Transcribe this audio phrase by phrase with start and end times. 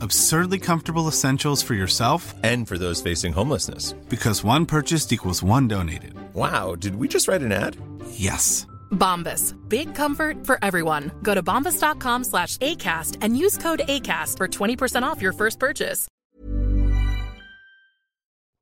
[0.00, 3.92] Absurdly comfortable essentials for yourself And for those facing homelessness.
[4.08, 6.14] because one purchased equals one donated.
[6.34, 7.76] Wow, did we just write an ad?
[8.10, 8.66] Yes.
[8.90, 9.54] Bombas.
[9.68, 11.10] Big comfort for everyone.
[11.22, 16.08] Go to bombas.com slash ACAST and use code ACAST for 20% off your first purchase.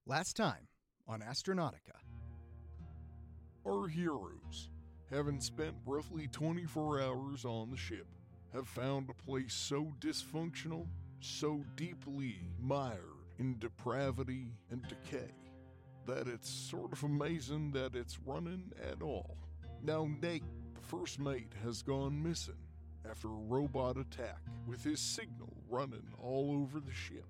[0.07, 0.67] Last time
[1.09, 1.95] on Astronautica.
[3.67, 4.69] Our heroes,
[5.11, 8.07] having spent roughly 24 hours on the ship,
[8.53, 10.87] have found a place so dysfunctional,
[11.21, 13.01] so deeply mired
[13.39, 15.33] in depravity and decay,
[16.07, 19.37] that it's sort of amazing that it's running at all.
[19.83, 20.45] Now, Nate,
[20.75, 22.55] the first mate, has gone missing
[23.09, 27.27] after a robot attack, with his signal running all over the ship.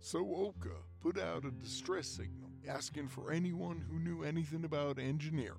[0.00, 5.58] So Oka put out a distress signal asking for anyone who knew anything about engineering.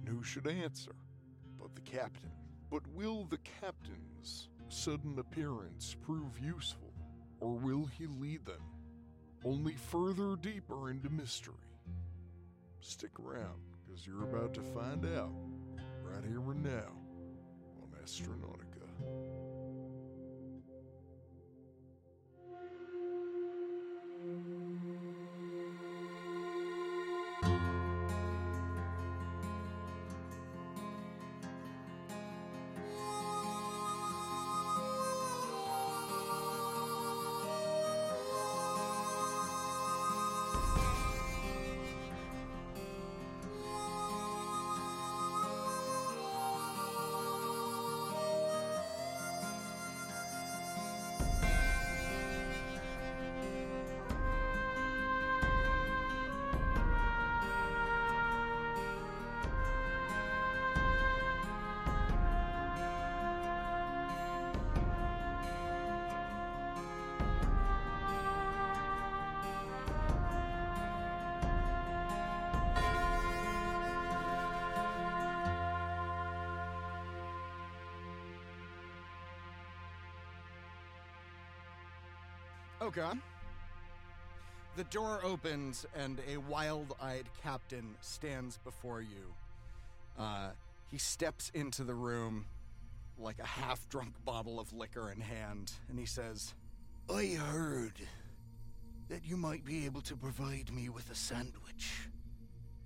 [0.00, 0.94] And who should answer
[1.60, 2.32] but the captain?
[2.70, 6.81] But will the captain's sudden appearance prove useful,
[7.42, 8.62] or will he lead them
[9.44, 11.54] only further deeper into mystery?
[12.80, 15.32] Stick around, because you're about to find out
[16.04, 16.92] right here and now
[17.82, 18.86] on Astronautica.
[82.82, 83.10] Okay.
[84.76, 89.32] The door opens and a wild eyed captain stands before you.
[90.18, 90.50] Uh,
[90.90, 92.46] he steps into the room
[93.18, 96.54] like a half drunk bottle of liquor in hand, and he says,
[97.12, 97.92] I heard
[99.08, 102.08] that you might be able to provide me with a sandwich.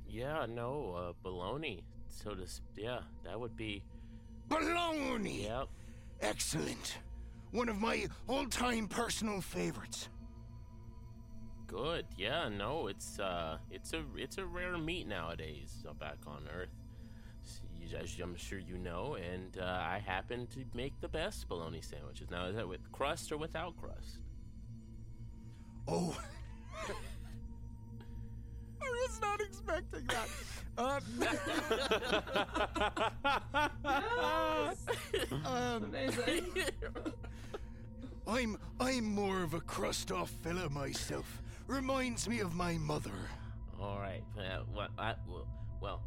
[0.08, 1.82] Yeah, no, uh, baloney.
[2.08, 3.82] So to, s- yeah, that would be.
[4.48, 5.44] Baloney!
[5.44, 5.68] Yep.
[6.20, 6.98] Excellent.
[7.52, 10.08] One of my all time personal favorites.
[11.66, 12.06] Good.
[12.16, 16.68] Yeah, no, it's uh, it's a it's a rare meat nowadays uh, back on Earth.
[18.02, 22.28] As I'm sure you know, and uh, I happen to make the best bologna sandwiches.
[22.30, 24.18] Now, is that with crust or without crust?
[25.86, 26.18] Oh.
[28.82, 30.28] I was not expecting that.
[30.78, 31.00] Um,
[35.46, 35.90] um,
[38.26, 41.42] I'm I'm more of a crust off fella myself.
[41.66, 43.12] Reminds me of my mother.
[43.80, 44.22] All right.
[44.38, 45.46] Uh, well, I, well,
[45.80, 46.02] well,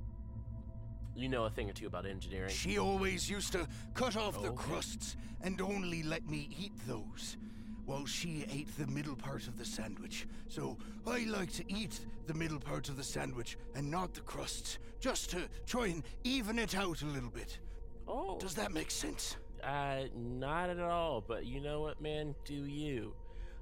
[1.15, 2.49] you know a thing or two about engineering.
[2.49, 4.55] She always used to cut off the Okay.
[4.55, 7.37] crusts and only let me eat those,
[7.85, 10.27] while she ate the middle part of the sandwich.
[10.47, 10.77] So
[11.07, 15.29] I like to eat the middle part of the sandwich and not the crusts, just
[15.31, 17.59] to try and even it out a little bit.
[18.07, 18.37] Oh.
[18.39, 19.35] Does that make sense?
[19.63, 21.23] Uh, not at all.
[21.25, 22.35] But you know what, man?
[22.45, 23.13] Do you?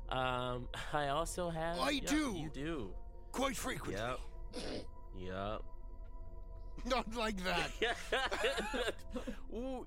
[0.09, 1.79] Um, I also have.
[1.79, 2.35] I yeah, do.
[2.37, 2.89] You do.
[3.31, 4.01] Quite frequently.
[4.01, 4.19] Yep.
[5.19, 5.61] yep.
[6.85, 7.71] Not like that.
[9.53, 9.85] Ooh,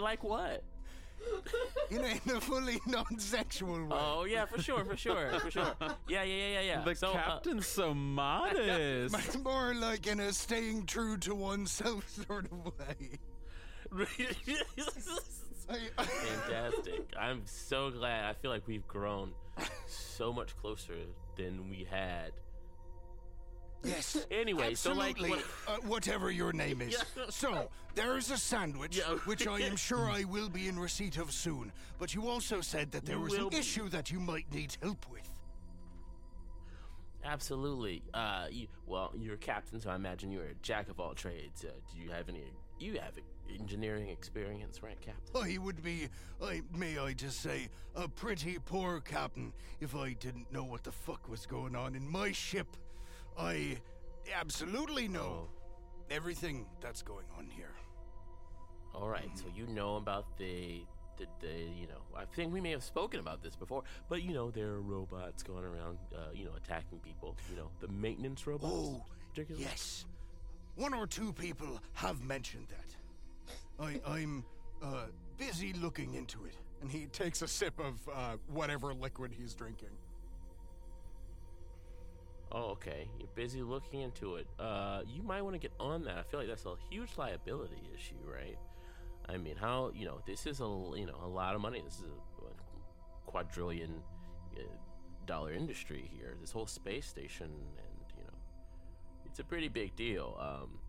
[0.00, 0.64] like what?
[1.90, 3.88] in, a, in a fully non-sexual way.
[3.90, 5.74] Oh yeah, for sure, for sure, for sure.
[6.08, 6.80] Yeah, yeah, yeah, yeah, yeah.
[6.82, 9.12] The so, uh, captain's so modest.
[9.12, 13.18] Much more like in a staying true to oneself sort of way.
[15.98, 17.12] I- Fantastic.
[17.20, 18.24] I'm so glad.
[18.24, 19.32] I feel like we've grown
[19.86, 20.94] so much closer
[21.36, 22.32] than we had.
[23.82, 24.26] Yes.
[24.30, 26.92] Anyway, so like what, uh, whatever your name is.
[27.16, 27.24] Yeah.
[27.30, 29.14] So there is a sandwich, Yeah.
[29.24, 31.72] which I am sure I will be in receipt of soon.
[31.98, 33.56] But you also said that there You was an be.
[33.56, 35.26] issue that you might need help with.
[37.24, 38.02] absolutely.
[38.14, 41.64] Uh, you, well, you're a captain, so I imagine you're a jack of all trades.
[41.64, 42.44] Uh, do you have any?
[42.78, 43.16] You have
[43.58, 45.42] engineering experience, right, Captain?
[45.42, 46.08] I would be,
[46.42, 50.92] I may I just say, a pretty poor captain if I didn't know what the
[50.92, 52.76] fuck was going on in my ship.
[53.38, 53.78] I
[54.34, 55.48] absolutely know
[56.10, 57.72] everything that's going on here.
[58.94, 60.82] All right, so you know about the,
[61.16, 64.34] the, the, you know, I think we may have spoken about this before, but you
[64.34, 67.36] know, there are robots going around, uh, you know, attacking people.
[67.50, 68.72] You know, the maintenance robots.
[68.74, 69.04] Oh,
[69.56, 70.06] yes.
[70.74, 72.96] One or two people have mentioned that.
[73.80, 74.44] I, I'm
[74.82, 75.06] uh,
[75.38, 76.54] busy looking into it.
[76.82, 79.90] And he takes a sip of uh, whatever liquid he's drinking.
[82.52, 83.08] Oh, okay.
[83.18, 84.46] You're busy looking into it.
[84.58, 86.18] Uh, you might want to get on that.
[86.18, 88.58] I feel like that's a huge liability issue, right?
[89.28, 91.80] I mean, how you know this is a you know a lot of money.
[91.84, 94.02] This is a quadrillion
[95.26, 96.34] dollar industry here.
[96.40, 98.38] This whole space station, and you know,
[99.26, 100.36] it's a pretty big deal.
[100.40, 100.80] Um,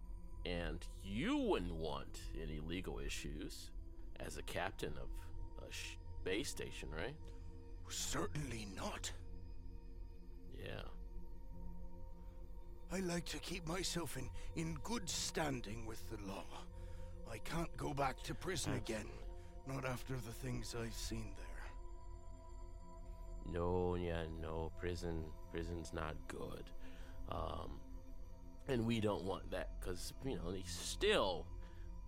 [0.46, 3.72] and you wouldn't want any legal issues
[4.20, 5.10] as a captain of
[5.68, 7.16] a sh- space station, right?
[7.90, 9.12] Certainly not.
[10.58, 10.82] Yeah.
[12.94, 16.46] I like to keep myself in, in good standing with the law.
[17.32, 19.08] I can't go back to prison again.
[19.68, 21.46] Not after the things I've seen there.
[23.54, 26.70] No, yeah, no, prison, prison's not good.
[27.30, 27.80] Um,
[28.72, 31.46] and we don't want that because, you know, they still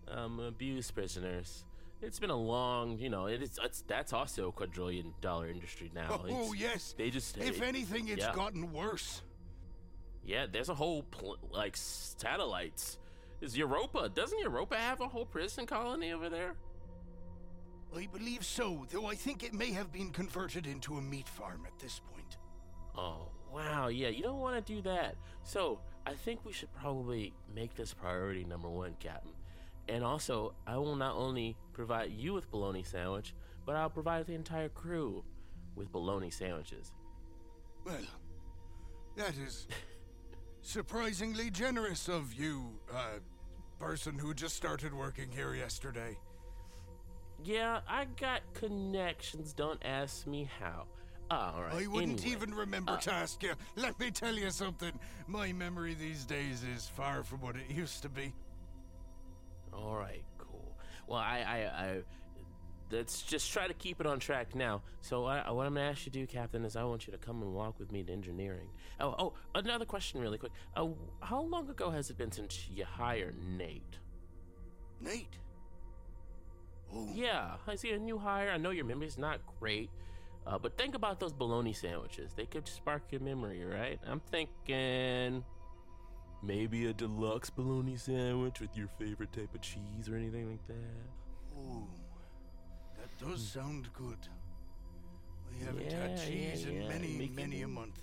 [0.07, 1.65] um, abuse prisoners.
[2.01, 5.91] It's been a long, you know, it is, it's, that's also a quadrillion dollar industry
[5.93, 6.21] now.
[6.23, 6.95] Oh, It's- yes.
[6.97, 8.33] They just, If it- anything, it's yeah.
[8.33, 9.21] gotten worse.
[10.25, 12.97] Yeah, there's a whole, pl- like, satellites.
[13.41, 16.55] Is Europa, doesn't Europa have a whole prison colony over there?
[17.95, 21.63] I believe so, though I think it may have been converted into a meat farm
[21.67, 22.37] at this point.
[22.97, 23.87] Oh, wow.
[23.89, 25.15] Yeah, you don't want to do that.
[25.43, 29.31] So, I think we should probably make this priority number one, Captain.
[29.87, 33.33] And also, I will not only provide you with bologna sandwich,
[33.65, 35.23] but I'll provide the entire crew
[35.75, 36.91] with bologna sandwiches.
[37.85, 37.95] Well,
[39.15, 39.67] that is
[40.61, 43.19] surprisingly generous of you, uh,
[43.79, 46.17] person who just started working here yesterday.
[47.43, 49.51] Yeah, I got connections.
[49.51, 50.85] Don't ask me how.
[51.31, 51.83] All right.
[51.83, 53.53] I wouldn't anyway, even remember uh, to ask you.
[53.75, 54.91] Let me tell you something.
[55.27, 58.33] My memory these days is far from what it used to be.
[59.73, 60.77] All right, cool.
[61.07, 62.01] Well, I, I, I
[62.91, 64.83] let's just try to keep it on track now.
[65.01, 67.17] So, I, what I'm gonna ask you to do, Captain, is I want you to
[67.19, 68.69] come and walk with me to engineering.
[68.99, 70.51] Oh, oh, another question, really quick.
[70.75, 70.89] Uh,
[71.21, 73.97] how long ago has it been since you hired Nate?
[75.01, 75.37] Nate?
[76.93, 78.51] Oh, Yeah, I see a new hire.
[78.51, 79.89] I know your memory's not great,
[80.45, 82.33] uh, but think about those bologna sandwiches.
[82.33, 83.99] They could spark your memory, right?
[84.05, 85.43] I'm thinking
[86.41, 91.57] maybe a deluxe bologna sandwich with your favorite type of cheese or anything like that.
[91.57, 91.87] oh,
[92.97, 94.17] that does sound good.
[95.51, 96.87] We haven't had cheese yeah, in yeah.
[96.89, 97.99] many, Make many a month.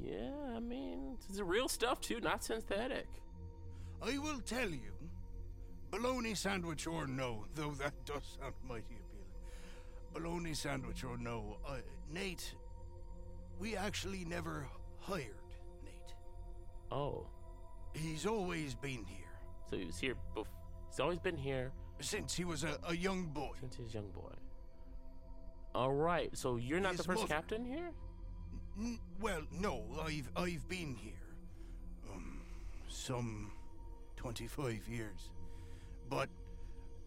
[0.00, 3.08] Yeah, I mean, it's the real stuff too, not synthetic.
[4.00, 4.92] I will tell you,
[5.90, 9.02] bologna sandwich or no, though that does sound mighty.
[10.12, 11.76] Bologna sandwich or no, uh,
[12.12, 12.54] Nate,
[13.58, 14.66] we actually never
[15.00, 15.34] hired
[15.84, 16.14] Nate.
[16.90, 17.26] Oh,
[17.94, 19.24] He's always been here
[19.70, 20.44] so he was here before.
[20.90, 23.50] He's always been here since he was a, a young boy.
[23.60, 24.32] since he was a young boy.
[25.74, 27.90] All right, so you're not His the first mother- captain here?
[28.78, 31.12] N- well, no, I've I've been here,
[32.14, 32.40] um,
[32.88, 33.50] some
[34.16, 35.30] twenty-five years,
[36.08, 36.28] but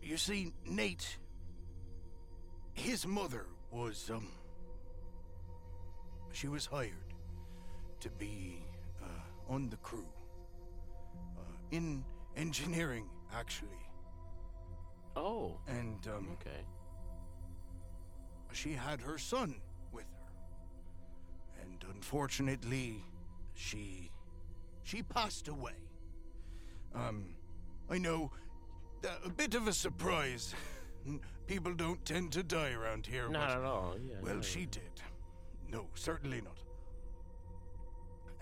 [0.03, 1.17] you see, Nate,
[2.73, 4.27] his mother was um,
[6.31, 6.91] she was hired
[7.99, 8.63] to be
[9.01, 10.07] uh, on the crew,
[11.37, 12.03] uh, in
[12.35, 13.69] engineering, actually,
[15.15, 16.61] Oh, and um, okay.
[18.53, 19.55] she had her son
[19.91, 21.61] with her.
[21.63, 23.03] And unfortunately,
[23.53, 24.09] she
[24.83, 25.75] she passed away.
[26.95, 27.35] Um,
[27.89, 28.31] I know,
[29.03, 30.55] uh, a bit of a surprise.
[31.47, 33.27] People don't tend to die around here.
[33.29, 33.95] Not but, at all.
[34.07, 34.15] Yeah.
[34.21, 34.41] well, no.
[34.41, 35.01] she did.
[35.71, 36.57] No, certainly not.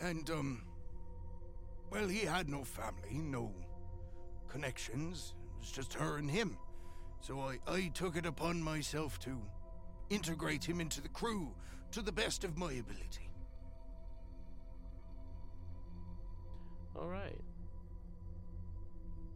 [0.01, 0.63] And um,
[1.91, 3.51] well, he had no family, no
[4.47, 5.33] connections.
[5.57, 6.57] It was just her and him.
[7.21, 9.41] So I, I took it upon myself to
[10.09, 11.51] integrate him into the crew
[11.91, 13.29] to the best of my ability.
[16.95, 17.39] All right.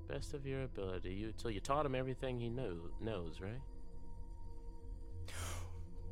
[0.07, 1.13] Best of your ability.
[1.13, 3.62] You so you taught him everything he know, knows, right?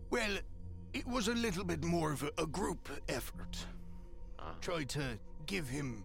[0.09, 0.37] Well,
[0.93, 3.65] it was a little bit more of a, a group effort.
[4.39, 4.55] Ah.
[4.61, 6.03] Tried to give him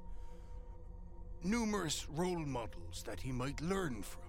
[1.42, 4.22] numerous role models that he might learn from.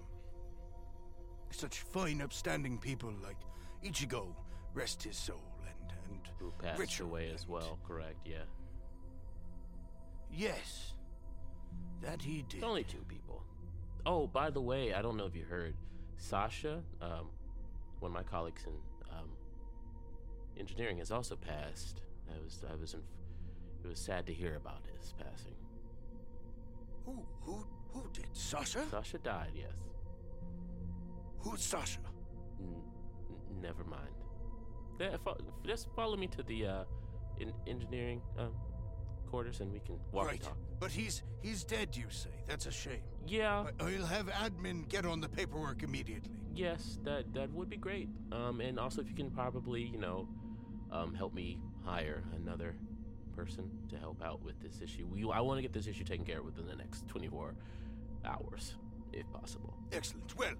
[1.50, 3.36] Such fine, upstanding people like
[3.84, 4.34] Ichigo,
[4.74, 7.78] rest his soul, and and Who passed Richard away as well?
[7.86, 8.16] Correct.
[8.24, 8.44] Yeah.
[10.30, 10.92] Yes,
[12.02, 12.56] that he did.
[12.58, 13.42] It's only two people.
[14.06, 15.74] Oh, by the way, I don't know if you heard,
[16.16, 17.28] Sasha, um,
[18.00, 18.72] one of my colleagues in
[19.12, 19.28] um,
[20.58, 22.02] engineering, has also passed.
[22.30, 23.00] I was, I was, in,
[23.84, 25.54] it was sad to hear about his passing.
[27.04, 28.26] Who who who did?
[28.32, 28.84] Sasha?
[28.90, 29.50] Sasha died.
[29.54, 29.78] Yes.
[31.38, 32.00] Who's Sasha?
[32.60, 32.74] N-
[33.30, 34.10] n- never mind.
[35.00, 36.84] Yeah, fo- just follow me to the uh,
[37.38, 38.52] in- engineering um,
[39.30, 40.56] quarters, and we can walk right, and talk.
[40.80, 41.96] But he's he's dead.
[41.96, 43.02] You say that's a shame.
[43.26, 43.66] Yeah.
[43.80, 46.30] I, I'll have admin get on the paperwork immediately.
[46.54, 48.08] Yes, that that would be great.
[48.32, 50.28] Um, and also if you can probably, you know,
[50.90, 52.74] um, help me hire another
[53.36, 55.06] person to help out with this issue.
[55.06, 57.54] We I want to get this issue taken care of within the next 24
[58.24, 58.74] hours,
[59.12, 59.74] if possible.
[59.92, 60.36] Excellent.
[60.36, 60.54] Well,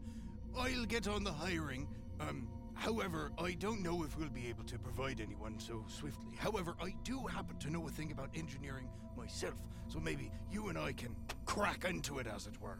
[0.57, 1.89] I'll get on the hiring.
[2.21, 2.49] Um,
[2.79, 6.37] however, I don't know if we'll be able to provide anyone so swiftly.
[6.37, 9.55] However, I do happen to know a thing about engineering myself,
[9.89, 12.79] so maybe you and I can crack into it, as it were.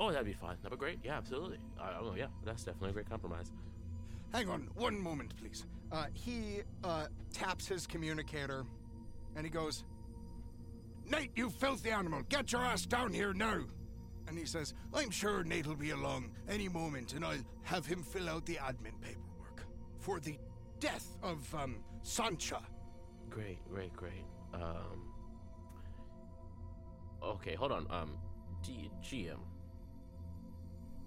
[0.00, 0.56] Oh, that'd be fine.
[0.62, 1.00] That'd be great.
[1.02, 1.58] Yeah, absolutely.
[1.80, 3.52] I, yeah, that's definitely a great compromise.
[4.32, 5.66] Hang on one moment, please.
[5.90, 8.64] Uh, he uh, taps his communicator,
[9.36, 9.84] and he goes,
[11.10, 13.60] Nate, you filthy animal, get your ass down here now.
[14.28, 18.02] And he says, I'm sure Nate will be along any moment, and I'll have him
[18.02, 19.21] fill out the admin paperwork
[20.02, 20.36] for the
[20.80, 22.60] death of um, Sancha.
[23.30, 24.24] Great, great, great.
[24.52, 25.08] Um.
[27.22, 27.86] Okay, hold on.
[27.88, 28.18] Um,
[28.62, 29.38] D- GM,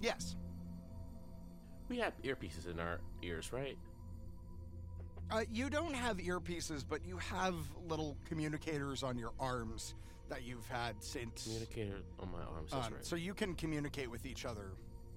[0.01, 0.35] Yes.
[1.89, 3.77] we have earpieces in our ears, right?
[5.29, 7.53] Uh, you don't have earpieces, but you have
[7.87, 9.93] little communicators on your arms
[10.29, 11.43] that you've had since.
[11.43, 12.71] Communicator on my arms.
[12.71, 13.05] That's Um, right.
[13.05, 14.71] So you can communicate with each other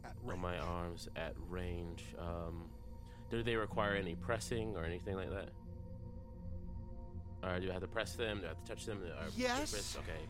[0.05, 0.33] at range.
[0.33, 2.05] on my arms at range.
[2.19, 2.69] Um,
[3.31, 5.51] do they require any pressing or anything like that?
[7.43, 8.41] Or do I have to press them?
[8.41, 9.01] Do I have to touch them?
[9.03, 9.97] Are Yes.
[9.99, 10.21] Okay.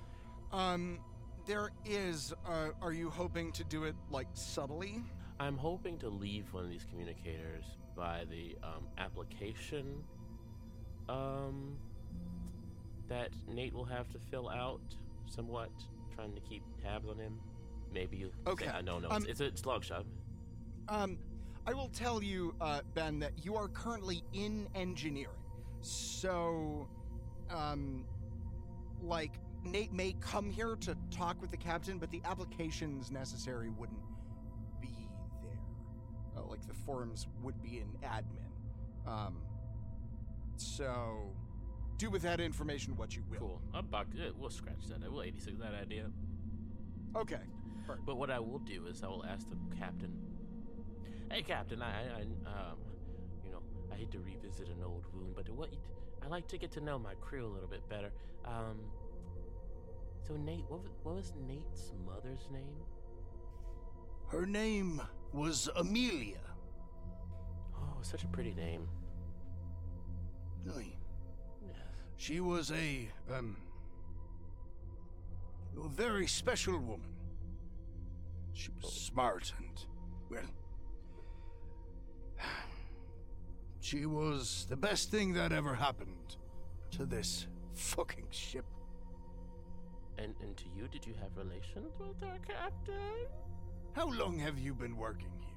[0.52, 0.98] Um,
[1.46, 2.34] there is.
[2.46, 5.02] Uh, are you hoping to do it like subtly?
[5.40, 7.64] I'm hoping to leave one of these communicators
[7.96, 10.02] by the um, application
[11.08, 11.76] um,
[13.08, 14.80] that Nate will have to fill out
[15.26, 15.70] somewhat,
[16.14, 17.38] trying to keep tabs on him.
[17.92, 18.30] Maybe you.
[18.46, 19.10] Okay, I don't know.
[19.10, 20.04] um, it's, it's a it's a long shot.
[20.88, 21.18] Um,
[21.68, 25.36] I will tell you, uh, Ben, that you are currently in engineering.
[25.82, 26.88] So,
[27.50, 28.06] um,
[29.02, 29.32] like
[29.64, 34.00] Nate may come here to talk with the captain, but the applications necessary wouldn't
[34.80, 35.10] be
[35.42, 35.60] there.
[36.38, 39.06] Uh, like the forms would be in admin.
[39.06, 39.36] Um,
[40.56, 41.34] so
[41.98, 43.60] do with that information what you will.
[43.72, 43.82] Cool.
[43.90, 45.02] Buck, uh, we'll scratch that.
[45.12, 46.06] We'll 86 that idea.
[47.14, 47.42] Okay.
[48.06, 50.16] But what I will do is I will ask the captain.
[51.30, 52.78] Hey, captain, I, I, um,
[53.44, 53.60] you know,
[53.92, 55.68] I hate to revisit an old wound, but what
[56.24, 58.10] I like to get to know my crew a little bit better.
[58.44, 58.78] Um,
[60.26, 62.76] so Nate, what was, what was Nate's mother's name?
[64.28, 66.40] Her name was Amelia.
[67.76, 68.88] Oh, such a pretty name.
[70.76, 70.92] Aye.
[72.16, 73.56] She was a um
[75.82, 77.14] a very special woman.
[78.52, 79.84] She was smart and
[80.28, 80.42] well
[83.80, 86.36] she was the best thing that ever happened
[86.92, 88.64] to this fucking ship.
[90.18, 93.26] And and to you, did you have relations with our captain?
[93.92, 95.48] How long have you been working here?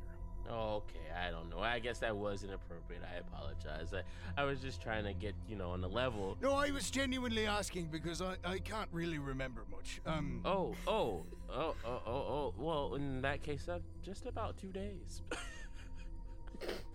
[0.51, 1.59] Okay, I don't know.
[1.59, 3.03] I guess that was inappropriate.
[3.03, 3.93] I apologize.
[3.93, 6.35] I, I was just trying to get, you know, on the level.
[6.41, 10.01] No, I was genuinely asking because I, I can't really remember much.
[10.05, 12.53] Um Oh, oh, oh, oh, oh, oh.
[12.57, 15.21] Well, in that case, uh, just about two days.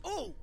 [0.04, 0.34] Oh!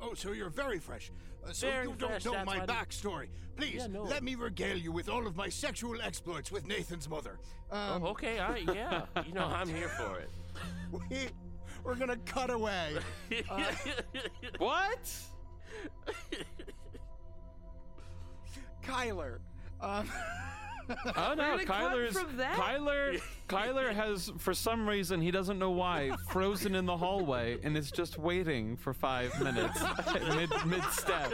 [0.00, 1.10] Oh, so you're very fresh.
[1.46, 3.28] Uh, so Very you don't fresh, know my why I didn't- backstory.
[3.56, 4.02] Please, Yeah, no.
[4.04, 7.38] let me regale you with all of my sexual exploits with Nathan's mother.
[7.70, 9.06] Um, oh, okay, all right, yeah.
[9.26, 10.30] You know, I'm here for it.
[10.92, 11.28] we,
[11.84, 12.96] we're gonna cut away.
[13.50, 13.64] Uh,
[14.58, 15.10] What?
[18.84, 19.38] Kyler.
[19.80, 20.08] Um,
[20.88, 22.56] Oh no, gonna cut Kyler's from that?
[22.56, 27.76] Kyler Kyler has for some reason he doesn't know why frozen in the hallway and
[27.76, 29.78] is just waiting for five minutes
[30.34, 31.32] mid mid step.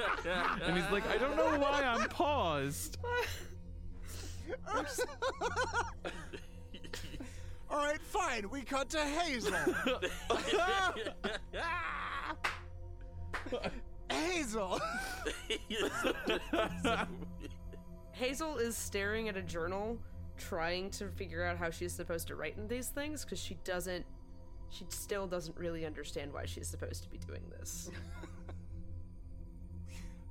[0.65, 2.99] And he's like, I don't know why I'm paused.
[7.71, 8.49] all right, fine.
[8.51, 9.55] We cut to Hazel.
[14.11, 14.81] Hazel.
[18.15, 19.99] Hazel is staring at a journal,
[20.39, 24.05] trying to figure out how she's supposed to write in these things because she doesn't.
[24.71, 27.91] She still doesn't really understand why she's supposed to be doing this.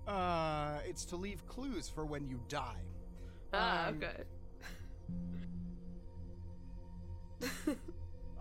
[0.06, 2.76] Uh, it's to leave clues for when you die.
[3.54, 4.24] ah, Um, okay.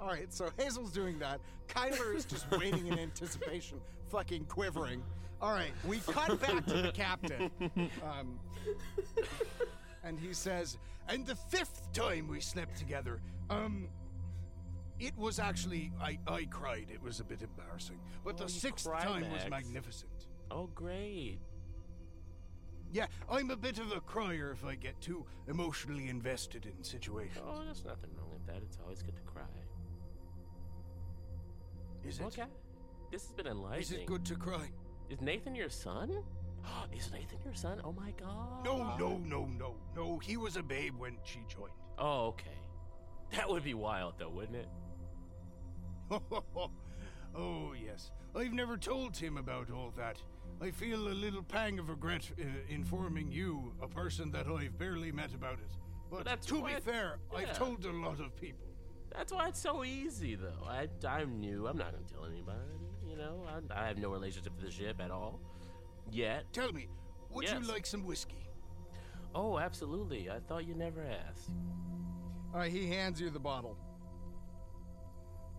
[0.00, 1.40] All right, so Hazel's doing that.
[1.68, 3.80] Kyler is just waiting in anticipation,
[4.12, 5.02] fucking quivering.
[5.40, 7.50] All right, we cut back to the captain.
[8.04, 8.38] Um,
[10.04, 10.76] and he says,
[11.08, 13.88] and the fifth time we slept together, um,
[15.00, 16.86] it was actually, I, I cried.
[16.92, 17.98] It was a bit embarrassing.
[18.24, 20.28] But Oh, the sixth time was magnificent.
[20.50, 21.38] Oh, great.
[22.92, 27.44] Yeah, I'm a bit of a crier if I get too emotionally invested in situations.
[27.48, 28.62] Oh, there's nothing wrong with that.
[28.62, 29.42] It's always good to cry.
[32.04, 32.26] Is it?
[32.26, 32.44] Okay.
[33.12, 33.82] This has been enlightening.
[33.82, 34.70] Is it good to cry?
[35.10, 36.10] Is Nathan your son?
[36.96, 37.78] Is Nathan your son?
[37.84, 38.64] Oh my god.
[38.64, 40.18] No, no, no, no, no.
[40.18, 41.74] He was a babe when she joined.
[41.98, 42.58] Oh, okay.
[43.32, 44.68] That would be wild, though, wouldn't it?
[47.36, 48.10] oh, yes.
[48.34, 50.16] I've never told Tim about all that.
[50.62, 55.12] I feel a little pang of regret uh, informing you, a person that I've barely
[55.12, 55.76] met about it.
[56.10, 57.38] But that's to be fair, yeah.
[57.38, 58.68] I've told a lot of people.
[59.14, 60.66] That's why it's so easy, though.
[60.66, 61.66] I, I'm new.
[61.66, 62.58] I'm not gonna tell anybody.
[63.12, 65.38] You know, I, I have no relationship to the ship at all.
[66.10, 66.44] Yet.
[66.54, 66.88] Tell me,
[67.30, 67.58] would Yes.
[67.60, 68.46] you like some whiskey?
[69.34, 70.30] Oh, absolutely.
[70.30, 71.50] I thought you never asked.
[72.54, 73.76] All right, he hands you the bottle.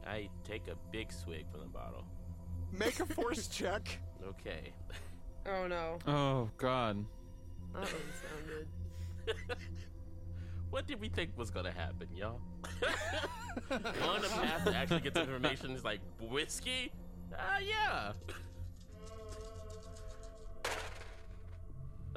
[0.05, 2.05] I take a big swig from the bottle.
[2.71, 3.99] Make a force check.
[4.27, 4.73] Okay.
[5.45, 5.99] Oh no.
[6.07, 7.05] Oh god.
[7.73, 9.57] That doesn't sound good.
[10.69, 12.41] What did we think was gonna happen, y'all?
[13.71, 16.91] On the path to actually get the information is like whiskey?
[17.37, 18.13] Ah, yeah.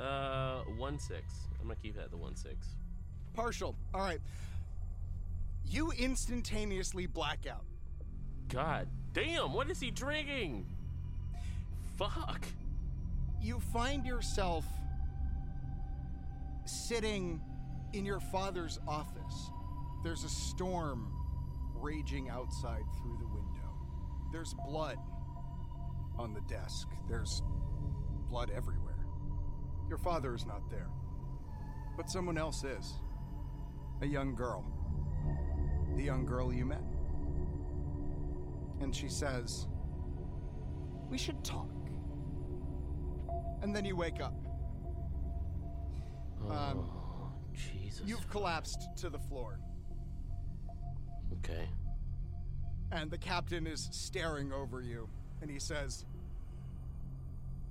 [0.03, 1.35] Uh, one six.
[1.61, 2.77] I'm gonna keep that at the one six.
[3.35, 3.75] Partial.
[3.95, 4.21] All right.
[5.65, 7.65] You instantaneously black out.
[8.49, 9.53] God damn!
[9.53, 10.67] What is he drinking?
[11.97, 12.47] Fuck.
[13.41, 14.65] You find yourself
[16.67, 17.41] sitting
[17.93, 19.51] in your father's office.
[20.05, 21.13] There's a storm
[21.75, 23.36] raging outside through the window.
[24.33, 24.99] There's blood
[26.19, 26.89] on the desk.
[27.09, 27.43] There's
[28.29, 29.07] blood everywhere.
[29.89, 30.89] Your father is not there,
[31.97, 32.95] but someone else is.
[34.03, 34.65] A young girl.
[35.97, 36.83] The young girl you met.
[38.81, 39.67] And she says,
[41.09, 41.71] We should talk.
[43.63, 44.35] And then you wake up.
[46.51, 48.03] Um, Oh, Jesus.
[48.07, 49.59] You've collapsed to the floor,
[51.39, 51.69] Okay.
[52.93, 55.09] And the captain is staring over you,
[55.41, 56.05] and he says,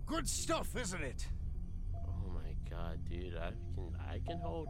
[0.05, 1.27] Good stuff, isn't it?
[1.95, 3.35] Oh my god, dude!
[3.37, 4.67] I can I can hold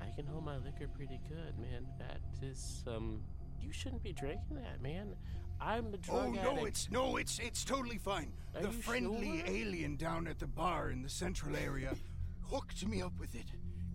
[0.00, 1.86] I can hold my liquor pretty good, man.
[1.98, 3.20] That is um
[3.60, 5.14] you shouldn't be drinking that, man.
[5.60, 6.56] I'm a drug Oh addict.
[6.56, 8.32] no, it's no, it's it's totally fine.
[8.56, 9.46] Are the friendly sure?
[9.54, 11.94] alien down at the bar in the central area
[12.42, 13.46] hooked me up with it.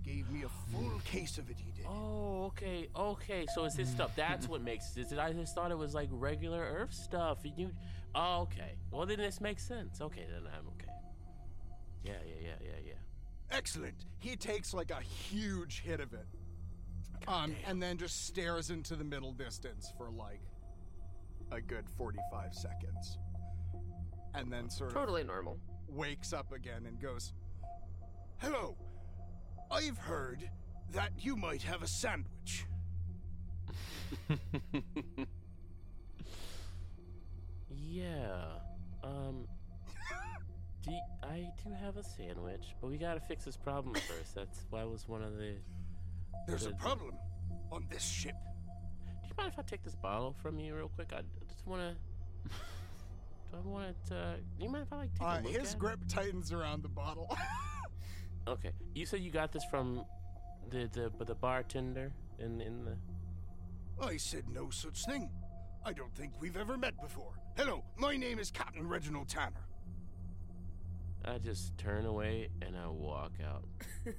[0.05, 1.57] Gave me a full case of it.
[1.57, 1.85] He did.
[1.87, 3.45] Oh, okay, okay.
[3.55, 4.11] So it's his stuff.
[4.15, 5.17] That's what makes it.
[5.17, 7.43] I just thought it was like regular Earth stuff.
[7.43, 7.71] And you,
[8.13, 8.75] oh, okay.
[8.91, 10.01] Well, then this makes sense.
[10.01, 10.91] Okay, then I'm okay.
[12.03, 12.93] Yeah, yeah, yeah, yeah, yeah.
[13.57, 14.05] Excellent.
[14.19, 16.27] He takes like a huge hit of it.
[17.27, 20.41] Um, and then just stares into the middle distance for like
[21.51, 23.17] a good 45 seconds.
[24.35, 25.57] And then sort of Totally normal.
[25.87, 27.33] wakes up again and goes,
[28.37, 28.75] Hello.
[29.71, 30.49] I've heard
[30.93, 32.65] that you might have a sandwich.
[37.69, 38.41] Yeah.
[39.03, 39.47] Um.
[40.83, 44.35] Do y- I do have a sandwich, but we gotta fix this problem first.
[44.35, 45.55] That's why was one of the.
[46.47, 47.15] There's a the- problem
[47.71, 48.35] on this ship.
[49.23, 51.11] Do you mind if I take this bottle from you real quick?
[51.13, 51.95] I just wanna.
[53.51, 54.11] Do I want it?
[54.13, 56.89] Uh, you mind if I like take Uh, a look his grip tightens around the
[56.89, 57.35] bottle.
[58.45, 58.49] it?
[58.49, 58.71] Okay.
[58.93, 60.05] You said you got this from
[60.69, 62.97] the the the bartender in in the.
[64.03, 65.29] I said no such thing.
[65.85, 67.33] I don't think we've ever met before.
[67.55, 69.67] Hello, my name is Captain Reginald Tanner.
[71.23, 73.65] I just turn away and I walk out.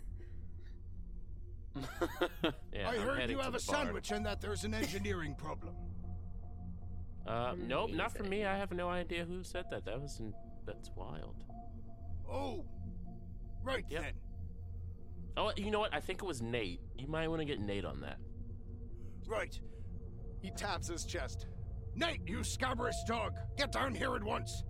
[2.73, 3.59] yeah, I I'm heard you have a bar.
[3.61, 5.75] sandwich and that there's an engineering problem.
[7.27, 8.45] Uh, nope, not for me.
[8.45, 9.85] I have no idea who said that.
[9.85, 10.33] That was in,
[10.65, 11.35] that's wild.
[12.31, 12.65] Oh,
[13.67, 14.03] right Yep.
[14.03, 14.13] then.
[15.37, 15.93] Oh, you know what?
[15.93, 16.81] I think it was Nate.
[16.97, 18.19] You might want to get Nate on that.
[19.27, 19.59] Right.
[20.41, 21.47] he taps his chest.
[21.97, 24.63] Nate, you scabrous dog, get down here at once.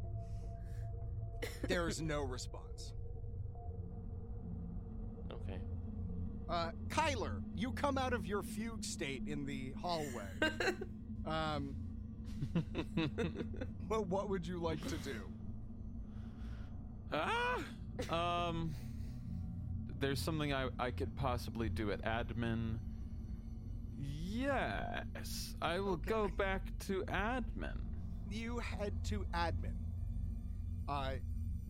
[1.68, 2.94] There is no response.
[5.30, 5.58] Okay.
[6.48, 10.30] Uh, Kyler, you come out of your fugue state in the hallway.
[11.26, 11.74] um,
[13.88, 15.20] well, what would you like to do?
[17.12, 17.58] Ah,
[18.10, 18.74] um,
[20.00, 22.78] there's something I, I could possibly do at admin.
[23.98, 27.78] Yes, I will go back to admin.
[28.30, 29.76] You head to admin.
[30.88, 31.12] Uh,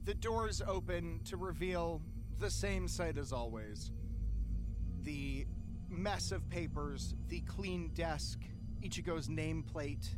[0.04, 2.02] the doors open to reveal
[2.38, 3.92] the same sight as always.
[5.02, 5.46] The
[5.88, 8.40] mess of papers, the clean desk,
[8.82, 10.08] Ichigo's nameplate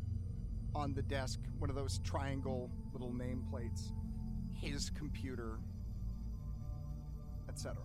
[0.75, 3.92] on the desk, one of those triangle little nameplates,
[4.55, 5.59] his computer,
[7.59, 7.77] etc.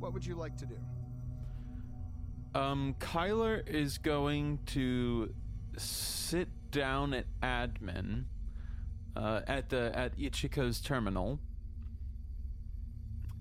[0.00, 0.76] What would you like to do?
[2.54, 5.32] Um, Kyler is going to
[5.78, 8.24] sit down at admin
[9.16, 11.40] uh, at the at Ichiko's terminal,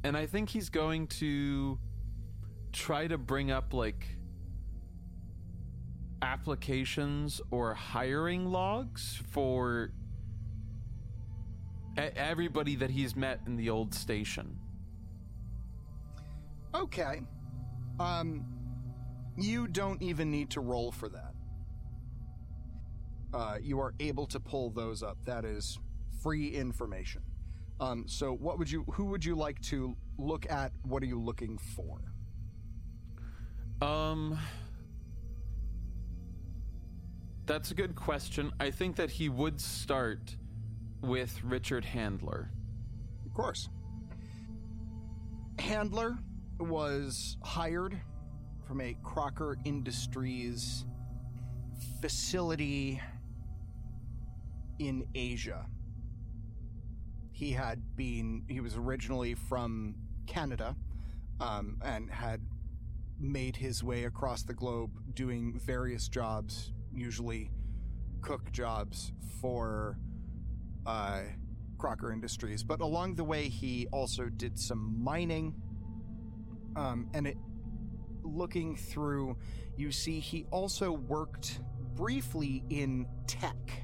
[0.06, 1.78] and I think he's going to
[2.72, 4.08] try to bring up like
[6.22, 9.92] applications or hiring logs for
[11.98, 14.58] everybody that he's met in the old station.
[16.76, 17.22] Okay.
[18.00, 18.46] Um,
[19.38, 21.34] you don't even need to roll for that.
[23.34, 25.18] Uh, you are able to pull those up.
[25.26, 25.80] That is
[26.22, 27.22] free information.
[27.80, 28.86] Um, so, what would you?
[28.94, 30.72] Who would you like to look at?
[30.84, 32.00] What are you looking for?
[33.82, 34.40] Um,
[37.46, 38.52] that's a good question.
[38.60, 40.38] I think that he would start
[41.02, 42.52] with Richard Handler.
[43.26, 43.68] Of course.
[45.60, 46.18] Handler
[46.64, 48.00] was hired
[48.68, 50.86] from a Crocker Industries
[52.02, 53.02] facility
[54.80, 55.66] in Asia.
[57.32, 59.96] He had been, he was originally from
[60.28, 60.76] Canada
[61.40, 62.42] um, and had
[63.20, 67.52] made his way across the globe doing various jobs, usually
[68.22, 69.98] cook jobs for
[70.86, 71.22] uh,
[71.78, 72.64] Crocker Industries.
[72.64, 75.56] But along the way, he also did some mining.
[76.76, 77.38] Um, and it,
[78.24, 79.38] looking through,
[79.76, 81.60] you see he also worked
[81.96, 83.84] briefly in tech,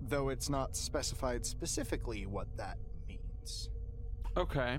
[0.00, 2.78] though it's not specified specifically what that
[3.08, 3.70] means.
[4.36, 4.78] Okay.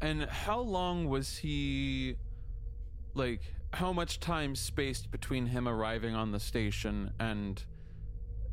[0.00, 2.16] And how long was he
[3.14, 3.40] like
[3.72, 7.64] how much time spaced between him arriving on the station and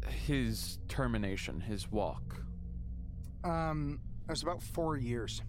[0.08, 2.41] his termination, his walk?
[3.43, 5.41] Um, it was about four years.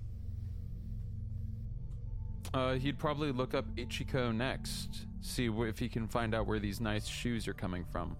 [2.54, 6.80] Uh, he'd probably look up Ichiko next, see if he can find out where these
[6.80, 8.14] nice shoes are coming from.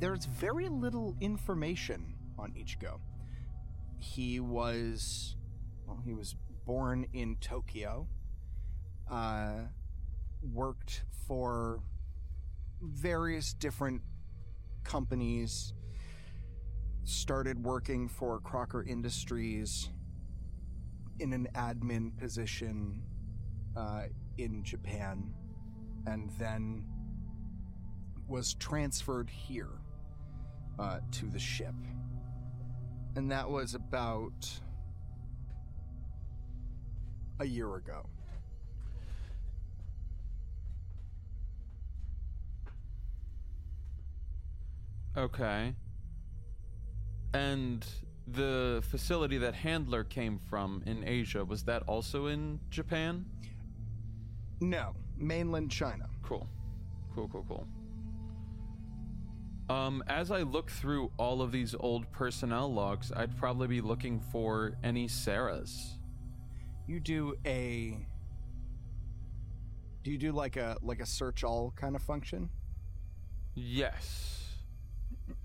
[0.00, 2.98] There's very little information on Ichigo.
[3.98, 5.36] He was,
[5.86, 6.34] well, he was
[6.66, 8.08] born in Tokyo,
[9.08, 9.52] uh,
[10.52, 11.80] worked for
[12.82, 14.02] various different
[14.82, 15.74] companies,
[17.04, 19.90] started working for Crocker Industries
[21.20, 23.02] in an admin position
[23.76, 24.04] uh,
[24.38, 25.34] in Japan,
[26.06, 26.84] and then
[28.26, 29.80] was transferred here
[30.78, 31.74] uh, to the ship.
[33.16, 34.48] And that was about
[37.40, 38.06] a year ago.
[45.16, 45.74] Okay.
[47.34, 47.84] And
[48.26, 53.24] the facility that Handler came from in Asia, was that also in Japan?
[54.60, 56.08] No, mainland China.
[56.22, 56.46] Cool.
[57.14, 57.66] Cool, cool, cool.
[59.68, 64.20] Um, as I look through all of these old personnel logs, I'd probably be looking
[64.20, 65.92] for any Sarahs.
[66.88, 67.96] You do a
[70.02, 72.50] Do you do like a like a search all kind of function?
[73.54, 74.48] Yes.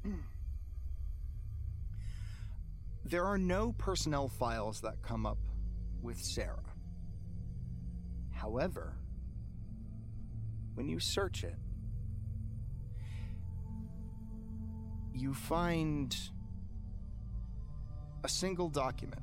[3.05, 5.37] there are no personnel files that come up
[6.01, 6.73] with Sarah.
[8.31, 8.97] However,
[10.73, 11.55] when you search it,
[15.13, 16.17] you find
[18.23, 19.21] a single document.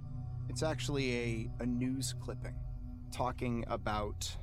[0.48, 2.54] It's actually a, a news clipping
[3.10, 4.34] talking about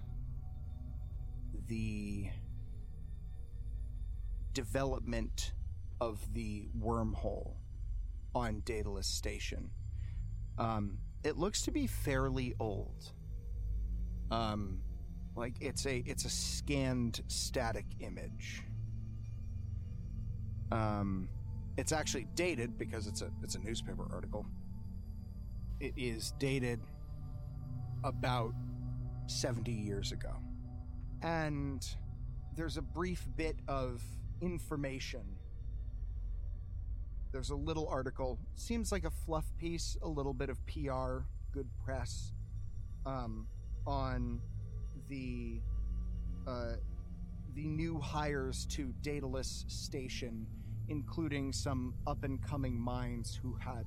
[1.67, 2.29] the
[4.53, 5.53] development
[6.01, 7.53] of the wormhole
[8.35, 9.69] on Daedalus Station.
[10.57, 13.11] Um, it looks to be fairly old.
[14.31, 14.79] Um,
[15.35, 18.63] like it's a it's a scanned static image.
[20.71, 21.29] Um,
[21.77, 24.45] it's actually dated because it's a it's a newspaper article.
[25.79, 26.81] It is dated
[28.03, 28.53] about
[29.27, 30.35] 70 years ago.
[31.21, 31.85] And
[32.55, 34.01] there's a brief bit of
[34.41, 35.37] information.
[37.31, 38.39] There's a little article.
[38.55, 42.33] Seems like a fluff piece, a little bit of PR, good press,
[43.05, 43.47] um,
[43.85, 44.41] on
[45.07, 45.61] the
[46.47, 46.75] uh,
[47.53, 50.47] the new hires to Daedalus Station,
[50.87, 53.85] including some up and coming minds who had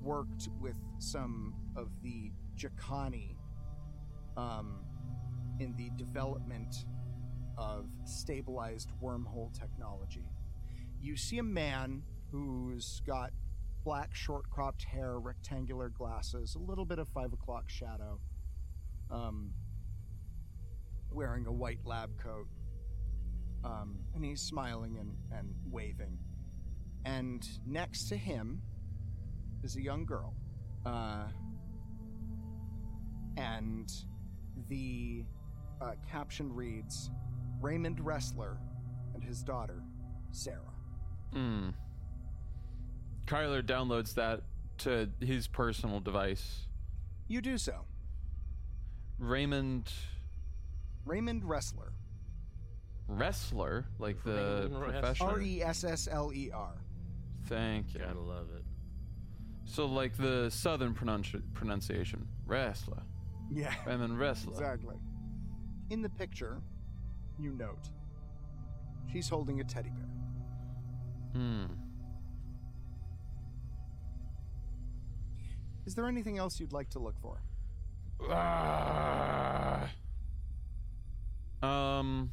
[0.00, 3.36] worked with some of the Jacani
[4.36, 4.80] um,
[5.60, 6.86] in the development
[7.58, 10.24] of stabilized wormhole technology.
[11.00, 12.02] You see a man
[12.34, 13.30] who's got
[13.84, 18.18] black short cropped hair, rectangular glasses, a little bit of five o'clock shadow,
[19.08, 19.52] um,
[21.12, 22.48] wearing a white lab coat.
[23.64, 26.18] Um, and he's smiling and, and waving.
[27.04, 28.60] And next to him
[29.62, 30.34] is a young girl.
[30.84, 31.28] Uh,
[33.36, 33.90] and
[34.68, 35.24] the
[35.80, 37.10] uh, caption reads
[37.60, 38.56] Raymond Ressler
[39.14, 39.84] and his daughter,
[40.32, 40.74] Sarah.
[41.32, 41.70] Hmm.
[43.26, 44.42] Kyler downloads that
[44.78, 46.66] to his personal device.
[47.28, 47.74] You do so.
[49.18, 49.90] Raymond
[51.06, 51.90] Raymond Ressler.
[53.06, 55.28] Wrestler, like the Raymond professional.
[55.30, 56.74] R E S S L E R.
[57.46, 58.00] Thank you.
[58.00, 58.64] Gotta love it.
[59.66, 63.02] So, like the southern pronunci- pronunciation, wrestler.
[63.50, 63.74] Yeah.
[63.86, 64.48] Raymond Ressler.
[64.50, 64.96] Exactly.
[65.90, 66.60] In the picture,
[67.38, 67.88] you note
[69.12, 70.08] she's holding a teddy bear.
[71.34, 71.64] Hmm.
[75.86, 77.38] Is there anything else you'd like to look for?
[78.30, 79.88] Ah.
[81.62, 82.32] Um.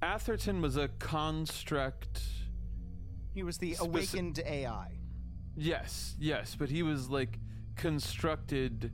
[0.00, 2.22] Atherton was a construct.
[3.34, 4.92] He was the Speci- awakened AI.
[5.56, 7.38] Yes, yes, but he was like
[7.76, 8.92] constructed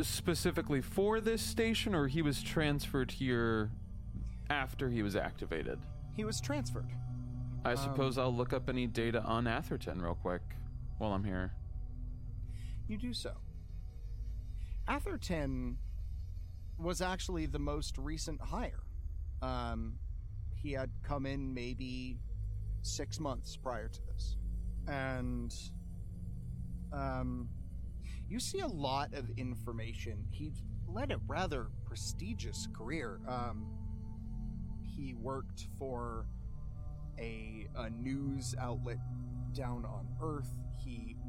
[0.00, 3.70] specifically for this station, or he was transferred here
[4.50, 5.78] after he was activated.
[6.16, 6.90] He was transferred.
[7.64, 10.42] I Um, suppose I'll look up any data on Atherton real quick
[11.02, 11.52] while I'm here.
[12.86, 13.32] You do so.
[14.86, 15.76] Atherton
[16.78, 18.84] was actually the most recent hire.
[19.42, 19.98] Um,
[20.54, 22.20] he had come in maybe
[22.82, 24.36] six months prior to this.
[24.86, 25.52] And
[26.92, 27.48] um,
[28.28, 30.24] you see a lot of information.
[30.30, 30.52] He
[30.86, 33.18] led a rather prestigious career.
[33.26, 33.66] Um,
[34.80, 36.26] he worked for
[37.18, 38.98] a, a news outlet
[39.52, 40.54] down on Earth.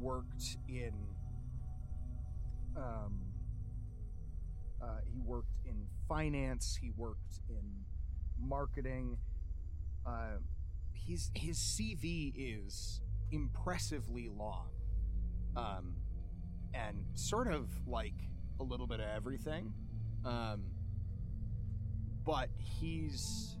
[0.00, 0.92] Worked in
[2.76, 3.20] um,
[4.82, 6.78] uh, he worked in finance.
[6.80, 7.64] He worked in
[8.38, 9.16] marketing.
[10.06, 10.38] Uh,
[10.92, 14.68] his his CV is impressively long,
[15.56, 15.94] um,
[16.74, 18.14] and sort of like
[18.60, 19.72] a little bit of everything.
[20.24, 20.64] Um,
[22.24, 23.56] but he's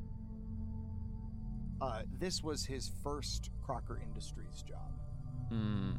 [1.80, 4.92] uh, this was his first Crocker Industries job.
[5.48, 5.92] Hmm.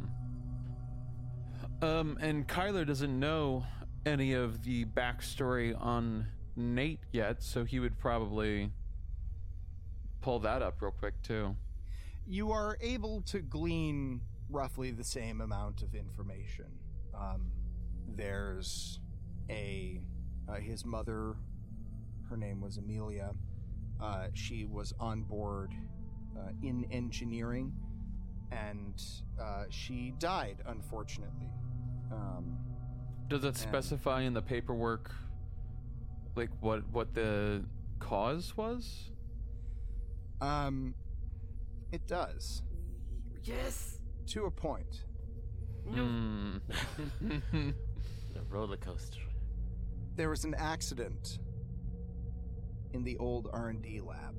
[1.82, 3.66] Um, and Kyler doesn't know
[4.06, 8.72] any of the backstory on Nate yet, so he would probably
[10.22, 11.56] pull that up real quick too.
[12.28, 16.66] you are able to glean roughly the same amount of information.
[17.14, 17.52] Um,
[18.16, 19.00] there's
[19.50, 20.02] a
[20.50, 21.36] uh, his mother,
[22.30, 23.32] her name was Amelia.
[24.02, 25.72] Uh, she was on board
[26.38, 27.74] uh, in engineering,
[28.56, 29.02] and
[29.42, 31.50] uh, she died unfortunately.
[32.12, 32.58] Um,
[33.28, 35.12] Does it specify in the paperwork,
[36.36, 37.64] like what what the
[38.00, 39.12] cause was?
[40.42, 40.94] um,
[41.92, 42.62] it does
[43.44, 44.00] Yes.
[44.28, 45.04] to a point.
[45.90, 46.58] Hmm.
[47.52, 49.22] The roller coaster.
[50.18, 51.40] There was an accident
[52.92, 54.36] in the old R&D lab.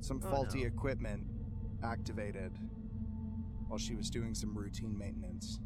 [0.00, 0.66] some Oh, faulty no.
[0.66, 1.26] equipment
[1.82, 2.52] activated
[3.68, 5.60] while she was doing some routine maintenance,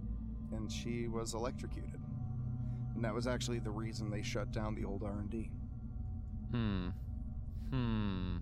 [0.52, 2.00] and she was electrocuted.
[2.94, 5.50] And that was actually the reason they shut down the old R&D.
[6.50, 6.88] Hmm.
[7.70, 8.36] Hmm.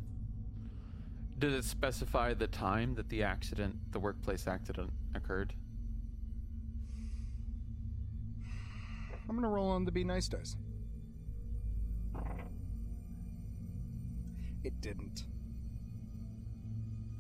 [1.39, 5.55] Did it specify the time that the accident, the workplace accident, occurred?
[9.29, 10.57] I'm gonna roll on the be nice dice.
[14.65, 15.27] It didn't.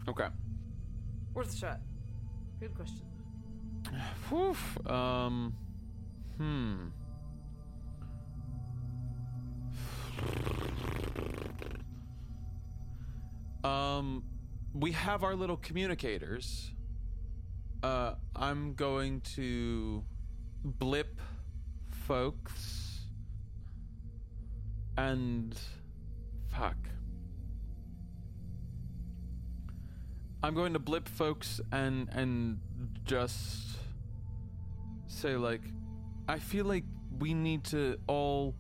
[0.09, 0.29] Okay.
[1.35, 1.81] Worth a shot.
[2.61, 3.07] Good question.
[4.29, 4.57] Whew.
[4.87, 5.55] Um.
[6.37, 6.88] Hmm.
[13.64, 14.25] Um,
[14.75, 16.73] we have our little communicators.
[17.83, 20.05] Uh, I'm going to
[20.64, 21.21] blip
[22.07, 23.01] folks
[24.97, 25.57] and
[26.49, 26.77] fuck.
[30.42, 32.61] I'm going to blip folks and and
[33.05, 33.77] just
[35.07, 35.62] say like
[36.29, 36.85] I feel like
[37.18, 38.55] we need to all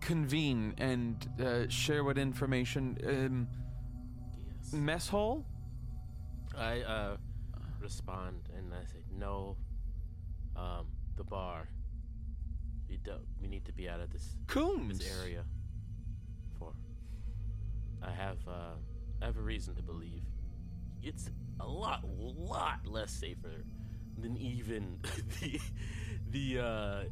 [0.00, 3.48] convene and uh, share what information um
[4.46, 4.72] Yes.
[4.72, 5.44] mess hall
[6.56, 7.16] I uh
[7.80, 9.56] respond and I say no.
[10.54, 11.66] Um, the bar.
[12.88, 15.44] We do, we need to be out of this Coombs this area.
[16.58, 16.72] For
[18.02, 18.74] I have uh
[19.22, 20.22] I have a reason to believe
[21.02, 23.64] it's a lot lot less safer
[24.18, 24.98] than even
[25.40, 25.60] the
[26.30, 27.02] the uh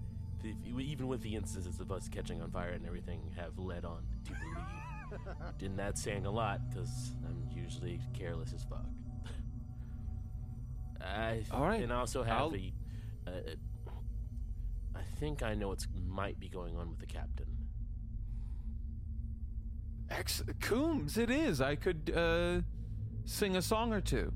[0.42, 4.02] the, even with the instances of us catching on fire and everything have led on
[4.24, 5.20] to believe.
[5.60, 8.86] and that's saying a lot because I'm usually careless as fuck.
[11.00, 12.72] I All right, and also have I'll- a.
[13.26, 13.30] Uh,
[14.94, 17.46] I think I know what's might be going on with the captain.
[20.10, 22.60] Ex- Coombs it is I could uh
[23.30, 24.32] sing a song or two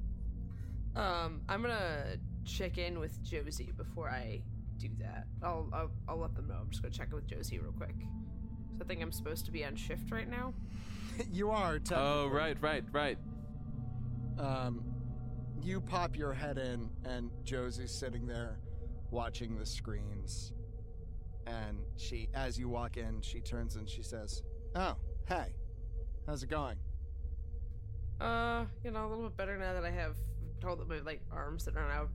[0.95, 4.41] Um, I'm gonna check in with Josie before I
[4.79, 5.27] do that.
[5.43, 6.55] I'll I'll, I'll let them know.
[6.61, 7.97] I'm just gonna check in with Josie real quick.
[8.79, 10.55] So I think I'm supposed to be on shift right now.
[11.33, 11.81] you are.
[11.93, 13.19] oh right right right
[14.39, 14.85] Um,
[15.61, 18.59] you pop your head in, and Josie's sitting there
[19.11, 20.53] watching the screens.
[21.47, 24.43] And she, as you walk in, she turns and she says,
[24.77, 24.97] "Oh,
[25.29, 25.55] hey,
[26.27, 26.77] how's it going?"
[28.21, 30.17] Uh, you know, a little bit better now that I have
[30.61, 32.09] told that my like arms that are now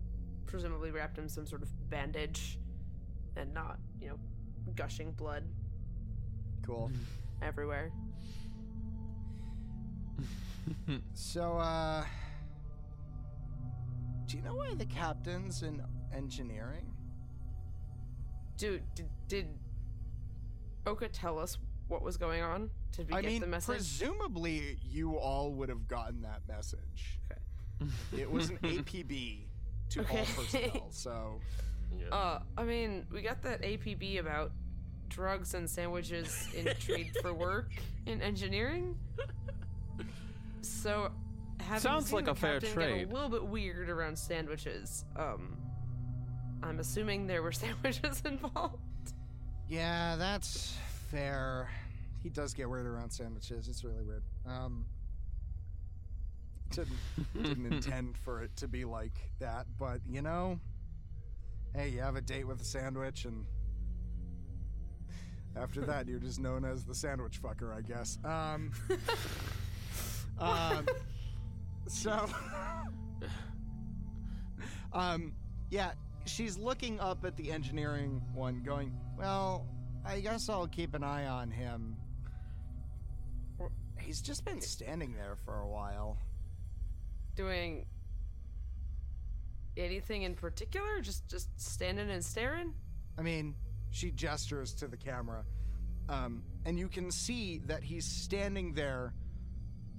[0.46, 2.58] presumably wrapped in some sort of bandage
[3.36, 4.20] and not, you know,
[4.76, 5.44] gushing blood
[6.66, 6.92] Cool.
[7.42, 7.92] everywhere.
[11.14, 12.04] So, uh,
[14.28, 15.82] do you know why the captain's in
[16.14, 16.86] engineering?
[18.58, 19.48] Dude, did, did
[20.86, 21.58] Oka tell us
[21.88, 22.70] what was going on?
[22.96, 23.76] Did we I get mean, the message?
[23.76, 27.20] presumably you all would have gotten that message.
[27.32, 27.92] Okay.
[28.22, 29.40] It was an APB
[29.92, 30.26] to all Okay.
[30.36, 31.40] personnel, so
[31.98, 32.16] Yeah.
[32.16, 34.52] Uh, I mean, we got that APB about
[35.08, 37.72] drugs and sandwiches in trade for work
[38.06, 38.96] in engineering.
[40.62, 41.12] So,
[41.60, 43.00] having Sounds seen like the a fair trade.
[43.08, 45.06] Get a little bit weird around sandwiches.
[45.16, 45.58] Um,
[46.62, 48.78] I'm assuming there were sandwiches involved.
[49.68, 50.76] yeah, that's
[51.10, 51.70] fair.
[52.22, 53.68] He does get weird around sandwiches.
[53.68, 54.24] It's really weird.
[54.46, 54.86] Um,
[56.72, 56.98] didn't
[57.42, 60.60] didn't intend for it to be like that, but you know,
[61.76, 63.46] hey, you have a date with a sandwich, and
[65.56, 68.18] after that, you're just known as the sandwich fucker, I guess.
[68.24, 68.72] Um,
[70.40, 70.88] um,
[71.88, 72.28] so,
[74.94, 75.34] um,
[75.70, 75.92] yeah,
[76.26, 79.66] she's looking up at the engineering one, going, "Well,
[80.06, 81.96] I guess I'll keep an eye on him."
[84.10, 86.18] He's just been standing there for a while.
[87.36, 87.86] Doing
[89.78, 91.00] anything in particular?
[91.00, 92.74] Just just standing and staring?
[93.20, 93.54] I mean,
[93.92, 95.46] she gestures to the camera,
[96.10, 99.14] um, and you can see that he's standing there,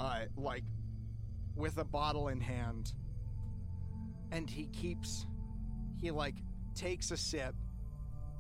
[0.00, 0.64] uh, like
[1.54, 2.92] with a bottle in hand,
[4.32, 5.24] and he keeps,
[6.00, 6.34] he like
[6.74, 7.54] takes a sip,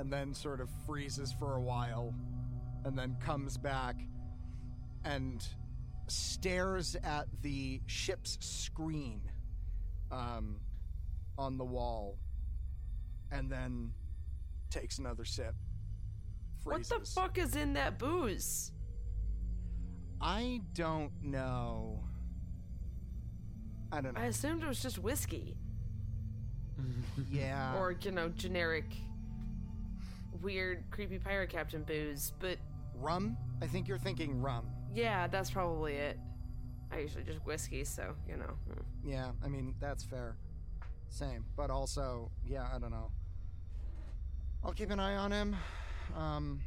[0.00, 2.12] and then sort of freezes for a while,
[2.84, 3.94] and then comes back,
[5.04, 5.46] and
[6.10, 9.22] stares at the ship's screen,
[10.10, 10.56] um,
[11.38, 12.18] on the wall,
[13.30, 13.92] and then
[14.70, 15.54] takes another sip.
[16.62, 16.90] Freezes.
[16.90, 18.72] What the fuck is in that booze?
[20.20, 22.04] I don't know.
[23.92, 24.20] I don't know.
[24.20, 25.56] I assumed it was just whiskey.
[27.30, 27.76] yeah.
[27.76, 28.84] or you know generic
[30.40, 32.56] weird creepy pirate captain booze but
[32.94, 33.36] rum?
[33.62, 34.66] I think you're thinking rum.
[34.94, 36.18] Yeah that's probably it
[36.92, 38.52] I usually just whiskey, so you know.
[39.04, 40.34] Yeah, I mean, that's fair.
[41.08, 41.44] Same.
[41.56, 43.12] But also, yeah, I don't know.
[44.64, 45.54] I'll keep an eye on him.
[46.16, 46.60] Um,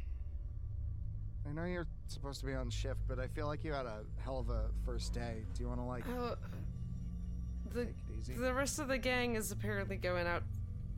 [1.46, 4.00] I know you're supposed to be on shift, but I feel like you had a
[4.24, 5.44] hell of a first day.
[5.52, 6.36] Do you want to, like, Uh,
[7.74, 8.32] the take it easy?
[8.32, 10.42] the rest of the gang is apparently going out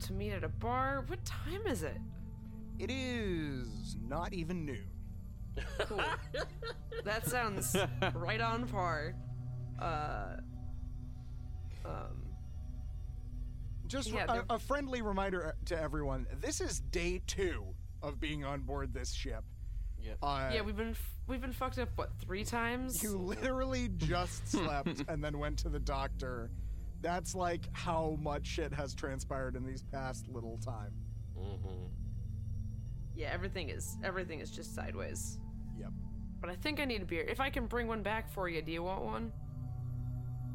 [0.01, 1.03] to meet at a bar.
[1.07, 1.97] What time is it?
[2.79, 4.87] It is not even noon.
[5.79, 6.01] Cool.
[7.03, 7.75] that sounds
[8.13, 9.15] right on par.
[9.79, 10.37] Uh,
[11.85, 12.25] um,
[13.87, 17.63] Just Yeah, a, a friendly reminder to everyone this is day two
[18.01, 19.43] of being on board this ship.
[19.99, 20.13] Yeah.
[20.21, 23.01] Uh, yeah, we've been f- we've been fucked up what three times?
[23.01, 26.49] You literally just slept and then went to the doctor.
[27.01, 30.91] That's like how much shit has transpired in these past little time.
[31.37, 31.85] Mm-hmm.
[33.15, 35.39] Yeah, everything is everything is just sideways.
[36.37, 36.41] Yep.
[36.41, 37.23] But I think I need a beer.
[37.27, 39.31] If I can bring one back for you, do you want one?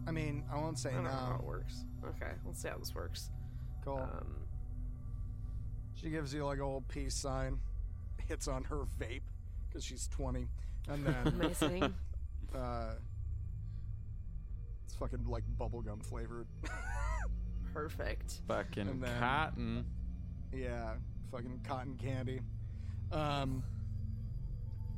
[0.06, 1.46] I mean, I won't say I don't know how it no.
[1.46, 1.84] works.
[2.04, 3.30] Okay, let's see how this works.
[3.84, 3.98] Cool.
[3.98, 4.36] Um,
[5.94, 7.58] she gives you like a old peace sign,
[8.28, 9.22] hits on her vape
[9.68, 10.46] because she's 20,
[10.88, 11.82] and then amazing.
[12.54, 12.94] uh,
[14.84, 16.46] it's fucking like bubblegum flavored.
[17.72, 18.40] Perfect.
[18.48, 19.84] Fucking then- cotton.
[20.52, 20.94] Yeah,
[21.30, 22.40] fucking cotton candy.
[23.10, 23.62] Um,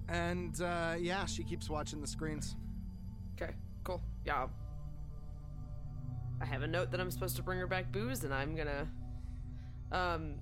[0.09, 2.57] and uh, yeah, she keeps watching the screens.
[3.41, 3.53] Okay,
[3.85, 4.03] cool.
[4.25, 4.41] Yeah.
[4.41, 4.51] I'll-
[6.47, 8.87] have a note that I'm supposed to bring her back booze, and I'm gonna.
[9.93, 10.35] Um.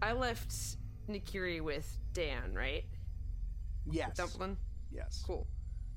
[0.00, 0.54] I left
[1.08, 2.84] Nikiri with Dan, right?
[3.90, 4.16] Yes.
[4.16, 4.56] Dumplin.
[4.92, 5.24] Yes.
[5.26, 5.46] Cool.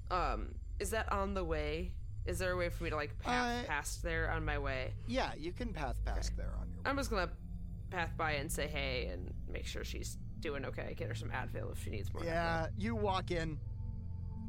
[0.10, 1.92] Um, is that on the way?
[2.26, 4.94] Is there a way for me to like path Uh, past there on my way?
[5.08, 6.82] Yeah, you can path past there on your.
[6.86, 7.30] I'm just gonna
[7.92, 10.94] path by and say hey and make sure she's doing okay.
[10.98, 12.24] Get her some Advil if she needs more.
[12.24, 13.58] Yeah, you walk in,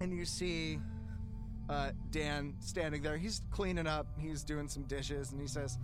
[0.01, 0.79] and you see
[1.69, 3.17] uh, Dan standing there.
[3.17, 4.07] He's cleaning up.
[4.19, 5.79] He's doing some dishes, and he says,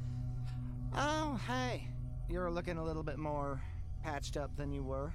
[0.94, 1.88] "Oh, hey,
[2.28, 3.60] you're looking a little bit more
[4.02, 5.12] patched up than you were.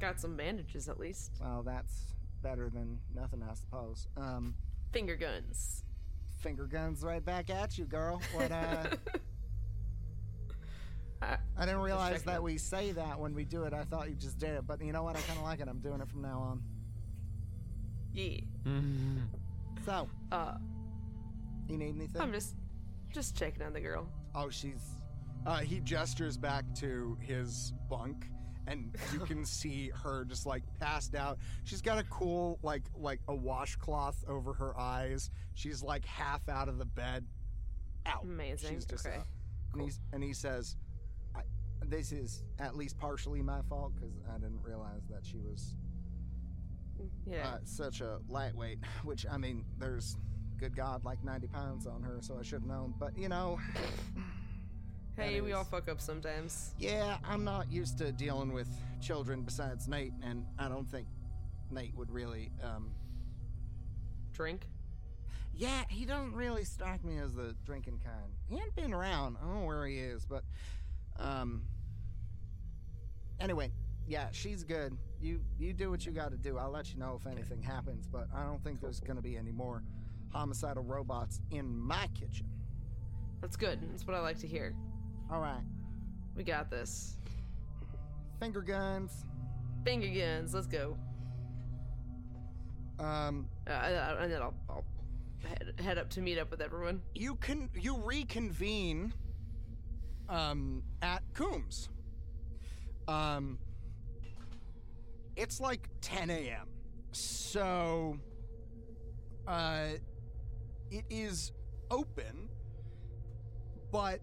[0.00, 1.32] Got some bandages at least.
[1.40, 2.02] Well, that's
[2.42, 4.08] better than nothing, I suppose.
[4.16, 4.54] Um,
[4.92, 5.84] Finger guns.
[6.38, 8.20] finger guns right back at you, girl.
[8.32, 8.50] What?
[8.52, 8.84] Uh,
[11.22, 13.72] I, I didn't realize that we say that when we do it.
[13.72, 15.16] I thought you just did it, but you know what?
[15.16, 15.68] I kind of like it.
[15.68, 16.62] I'm doing it from now on.
[18.12, 18.40] yeah.
[19.84, 20.54] So, Uh,
[21.68, 22.20] you need anything?
[22.20, 22.54] I'm just
[23.12, 24.08] just checking on the girl.
[24.34, 24.82] Oh, she's.
[25.46, 28.26] Uh, he gestures back to his bunk,
[28.66, 31.38] and you can see her just like passed out.
[31.64, 35.30] She's got a cool like like a washcloth over her eyes.
[35.54, 37.24] She's like half out of the bed.
[38.06, 38.24] Out.
[38.24, 38.74] Amazing.
[38.74, 39.16] She's just okay.
[39.16, 39.26] out.
[39.72, 40.85] And, he's, and he says, I,
[41.88, 45.74] "This is at least partially my fault because I didn't realize that she was
[47.26, 47.46] Yeah.
[47.48, 48.78] uh, such a lightweight.
[49.04, 50.16] Which I mean, there's,
[50.58, 52.94] good God, like 90 pounds on her, so I should have known.
[52.98, 53.58] But you know."
[55.16, 56.74] hey, we all fuck up sometimes.
[56.78, 58.68] Yeah, I'm not used to dealing with
[59.00, 61.06] children besides Nate, and I don't think
[61.70, 62.90] Nate would really, um.
[64.32, 64.66] Drink.
[65.54, 68.30] Yeah, he doesn't really strike me as the drinking kind.
[68.50, 69.38] He ain't been around.
[69.40, 70.44] I don't know where he is, but,
[71.18, 71.62] um.
[73.40, 73.70] Anyway,
[74.06, 74.96] yeah, she's good.
[75.20, 76.58] You you do what you got to do.
[76.58, 79.52] I'll let you know if anything happens, but I don't think there's gonna be any
[79.52, 79.82] more
[80.32, 82.46] homicidal robots in my kitchen.
[83.40, 83.78] That's good.
[83.90, 84.74] That's what I like to hear.
[85.30, 85.62] All right,
[86.34, 87.16] We got this.
[88.40, 89.24] finger guns.
[89.84, 90.54] Finger guns.
[90.54, 90.96] Let's go.
[92.98, 94.84] Um, Uh, I- and then I'll, I'll
[95.46, 97.02] head, head up to meet up with everyone.
[97.14, 99.12] you can you reconvene
[100.28, 101.88] um at Coombs.
[103.08, 103.58] Um
[105.36, 106.68] it's like 10 a.m.
[107.12, 108.18] So
[109.46, 109.88] uh
[110.90, 111.52] it is
[111.90, 112.48] open
[113.92, 114.20] but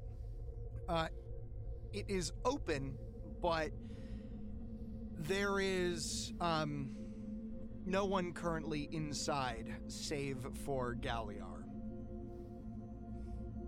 [0.89, 1.07] uh
[1.93, 2.97] it is open
[3.41, 3.71] but
[5.19, 6.89] there is um
[7.86, 11.65] no one currently inside save for Galliar.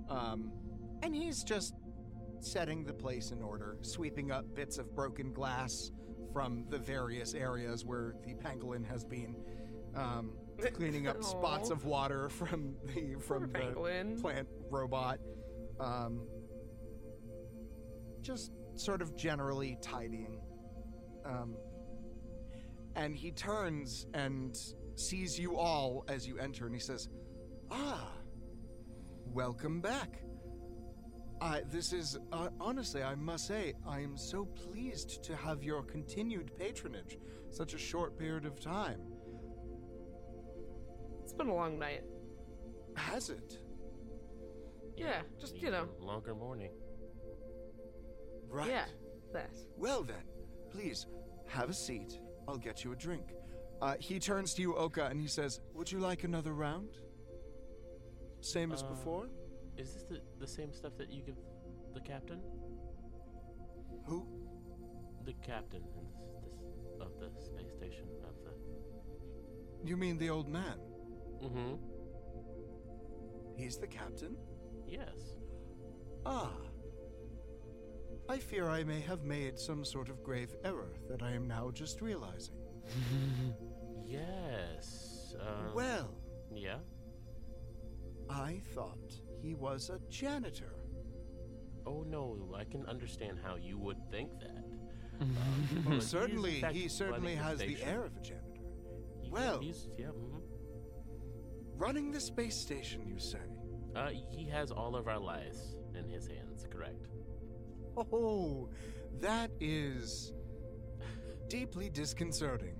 [0.09, 0.51] Um,
[1.01, 1.73] and he's just
[2.45, 5.91] setting the place in order, sweeping up bits of broken glass
[6.31, 9.35] from the various areas where the pangolin has been,
[9.95, 10.33] um,
[10.73, 14.21] cleaning up spots of water from the from the pangolin.
[14.21, 15.19] plant robot.
[15.79, 16.27] Um,
[18.21, 20.39] just sort of generally tidying.
[21.25, 21.55] Um,
[22.95, 24.57] and he turns and
[24.95, 27.09] sees you all as you enter, and he says,
[27.71, 28.11] "Ah,
[29.25, 30.21] welcome back.
[31.45, 35.83] I this is uh, honestly, I must say, I am so pleased to have your
[35.83, 37.19] continued patronage,
[37.51, 38.99] such a short period of time.
[41.21, 42.03] It's been a long night.
[42.95, 43.59] Has it?
[44.97, 45.87] Yeah, just, you know.
[45.99, 46.71] Longer morning.
[48.49, 48.69] Right.
[48.69, 48.85] Yeah,
[49.33, 49.51] that.
[49.77, 50.23] Well then,
[50.71, 51.05] please
[51.47, 52.19] have a seat.
[52.47, 53.33] I'll get you a drink.
[53.81, 56.97] Uh, he turns to you, Oka, and he says, "Would you like another round?
[58.39, 59.27] Same as Uh, before."
[59.77, 61.35] Is this the, the same stuff that you give
[61.93, 62.41] the captain?
[64.05, 64.25] Who?
[65.25, 69.87] The captain in this, this of the space station of the.
[69.87, 70.79] You mean the old man?
[71.43, 71.73] Mm-hmm.
[73.57, 74.35] He's the captain.
[74.87, 75.37] Yes.
[76.25, 76.51] Ah.
[78.27, 81.71] I fear I may have made some sort of grave error that I am now
[81.71, 82.55] just realizing.
[84.07, 85.35] Yes.
[85.41, 86.11] Um, well,
[86.53, 86.77] Yeah.
[88.29, 89.13] I thought
[89.45, 90.73] he was a janitor.
[91.85, 94.63] Oh no, I can understand how you would think that.
[95.19, 95.29] Well,
[95.85, 98.41] But he is, in certainly, he certainly running the has the air of a janitor.
[99.21, 100.07] He- Well- he's yeah.
[100.07, 100.41] mhm.
[101.77, 103.37] Running the space station, you say?
[103.95, 106.65] Uh, he has all of our lives in his hands.
[106.69, 107.07] Correct.
[107.97, 108.69] Oh,
[109.19, 110.33] that is
[111.49, 112.75] deeply disconcerting.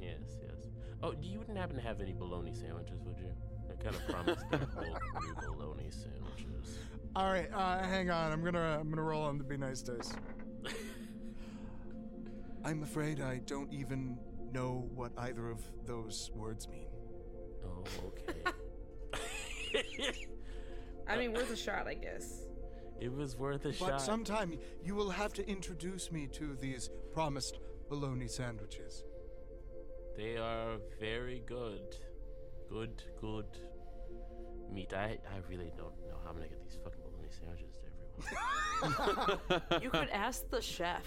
[0.00, 0.66] Yes, yes.
[1.02, 3.32] Oh, you wouldn't happen to have any bologna sandwiches, would you?
[3.80, 4.68] I kind of promised people
[5.20, 6.78] new bologna sandwiches.
[7.16, 8.32] All right, uh, hang on.
[8.32, 10.12] I'm gonna I'm gonna roll on the be nice dice.
[12.64, 14.18] I'm afraid I don't even
[14.52, 16.86] know what either of those words mean.
[17.64, 18.40] Oh, okay.
[21.08, 22.46] I mean, worth a shot, I guess.
[23.00, 23.88] it was worth a shot.
[23.88, 24.02] But shot.
[24.02, 27.58] sometime you will have to introduce me to these promised
[27.88, 29.04] bologna sandwiches.
[30.16, 31.96] They are very good.
[32.68, 33.46] Good, good
[34.70, 34.92] meat.
[34.92, 39.80] I, I really don't know how I'm gonna get these fucking bologna sandwiches to everyone.
[39.82, 41.06] You could ask the chef.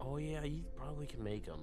[0.00, 1.60] oh yeah, you probably can make them.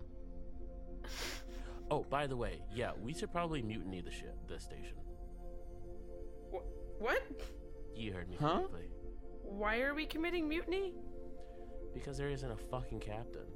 [1.91, 4.97] Oh, by the way, yeah, we should probably mutiny the ship, the station.
[6.53, 7.23] Wh- what?
[7.95, 8.59] You heard me Huh?
[8.59, 8.89] correctly.
[9.43, 10.93] Why are we committing mutiny?
[11.93, 13.47] Because there isn't a fucking captain.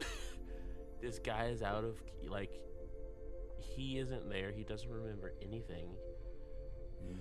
[1.02, 1.96] this guy is out of
[2.28, 2.60] like
[3.74, 4.52] he isn't there.
[4.52, 5.88] He doesn't remember anything.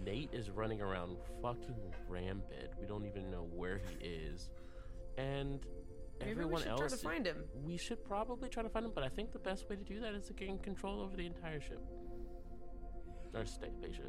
[0.05, 1.75] Nate is running around fucking
[2.07, 2.71] rampant.
[2.79, 4.49] We don't even know where he is.
[5.17, 5.65] And
[6.19, 7.43] Maybe everyone we should else try to find him.
[7.63, 9.99] We should probably try to find him, but I think the best way to do
[9.99, 11.81] that is to gain control over the entire ship.
[13.33, 14.05] Or sta- station.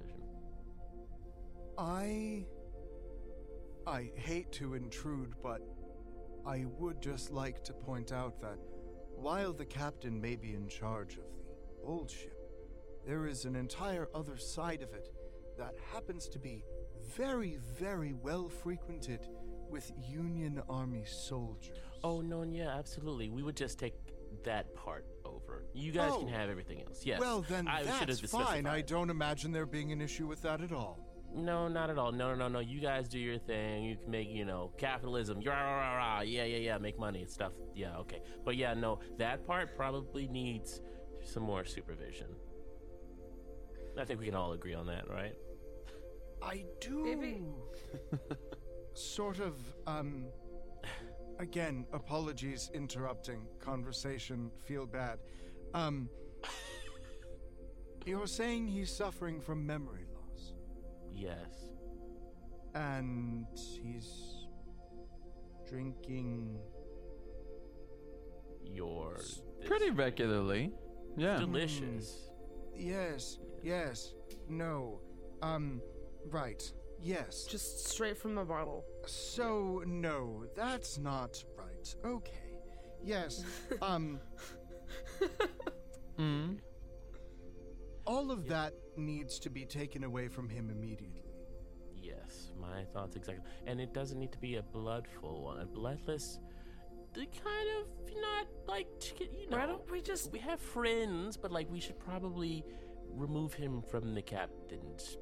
[1.78, 2.46] I
[3.86, 5.60] I hate to intrude, but
[6.46, 8.58] I would just like to point out that
[9.16, 11.43] while the captain may be in charge of the
[11.84, 12.36] old ship,
[13.06, 15.08] there is an entire other side of it
[15.58, 16.64] that happens to be
[17.16, 19.20] very, very well frequented
[19.68, 21.76] with Union Army soldiers.
[22.02, 23.30] Oh no, yeah, absolutely.
[23.30, 23.94] We would just take
[24.44, 25.64] that part over.
[25.74, 26.18] You guys Oh.
[26.20, 27.04] can have everything else.
[27.04, 27.20] Yes.
[27.20, 28.66] Well, then I that's fine.
[28.66, 30.98] I don't imagine there being an issue with that at all.
[31.34, 32.12] No, not at all.
[32.12, 32.58] No, no, no, no.
[32.60, 33.84] You guys do your thing.
[33.84, 35.40] You can make, you know, capitalism.
[35.44, 36.20] Rah, rah, rah, rah.
[36.20, 36.78] Yeah, yeah, yeah.
[36.78, 37.52] Make money and stuff.
[37.74, 38.20] Yeah, okay.
[38.44, 40.80] But yeah, no, that part probably needs
[41.24, 42.28] some more supervision.
[43.98, 45.34] I think we can all agree on that, right?
[46.42, 47.04] I do.
[47.04, 47.42] Maybe-
[48.94, 49.54] sort of,
[49.86, 50.26] um.
[51.40, 54.50] Again, apologies interrupting conversation.
[54.66, 55.18] Feel bad.
[55.74, 56.08] Um.
[58.06, 60.52] You're saying he's suffering from memory loss,
[61.14, 61.72] Yes.
[62.74, 63.46] and
[63.82, 64.46] he's
[65.66, 66.58] drinking.
[68.62, 69.16] Your
[69.64, 70.72] Pretty regularly.
[71.16, 71.38] Yeah.
[71.38, 72.28] delicious.
[72.76, 74.14] Yes, yes,
[74.48, 75.00] no.
[75.42, 75.80] Um,
[76.30, 76.62] right,
[77.00, 77.44] yes.
[77.44, 78.84] Just straight from the bottle.
[79.06, 81.94] So, no, that's not right.
[82.04, 82.32] Okay.
[83.02, 83.44] Yes,
[83.82, 84.18] um.
[86.18, 86.58] Mm.
[88.06, 91.22] All of that needs to be taken away from him immediately.
[92.00, 93.44] Yes, my thoughts exactly.
[93.66, 95.60] And it doesn't need to be a bloodful one.
[95.60, 96.53] A bloodless, the
[97.14, 98.88] kind of not like
[99.20, 99.56] you know.
[99.58, 102.64] Why don't we just- We have friends, but like we should probably
[103.10, 105.16] remove him from the captain's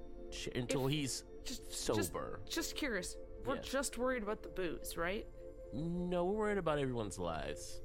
[0.54, 2.40] until If- he's Just sober.
[2.44, 3.16] Just, just curious.
[3.44, 3.64] We're Yes.
[3.66, 5.26] just worried about the booze, right?
[5.74, 7.80] No, we're worried about everyone's lives.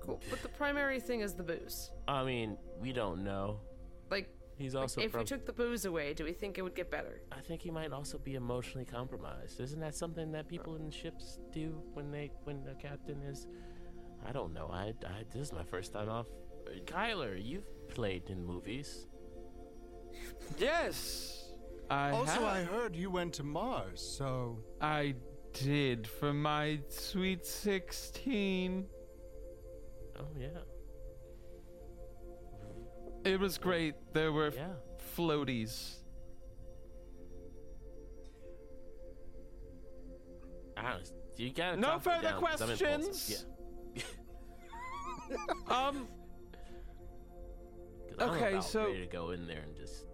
[0.00, 0.20] Cool.
[0.30, 1.90] But the primary thing is the booze.
[2.08, 3.60] I mean, we don't know.
[4.10, 4.30] Like,
[4.60, 5.00] He's like, also.
[5.00, 7.22] if we took the booze away, do we think it would get better?
[7.32, 9.58] I think he might also be emotionally compromised.
[9.58, 13.46] Isn't that something that people in ships do when they when the captain is?
[14.26, 14.68] I don't know.
[14.70, 16.26] I, I this is my first time off.
[16.66, 19.06] Uh, Kyler, you've played in movies.
[20.58, 21.52] Yes.
[21.88, 22.42] I also, have.
[22.42, 24.58] I heard you went to Mars, so.
[24.80, 25.14] I
[25.52, 28.86] did for my sweet 16.
[30.18, 30.48] Oh yeah.
[33.24, 33.94] It was great.
[34.12, 34.72] There were Yeah.
[35.16, 35.96] floaties.
[40.76, 43.44] I don't, you gotta No further down, 'cause questions?
[43.94, 45.36] Yeah.
[45.68, 46.08] Um.
[48.08, 50.06] 'Cause I'm Okay, about so- ready to go in there and just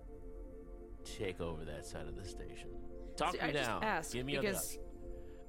[1.04, 2.70] take over that side of the station.
[3.16, 3.82] Talk See, me I just down.
[3.84, 4.78] asked Give me a because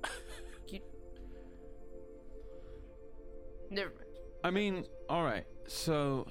[0.69, 0.79] you.
[3.69, 4.03] Never mind.
[4.43, 5.45] I mean, all right.
[5.67, 6.25] So,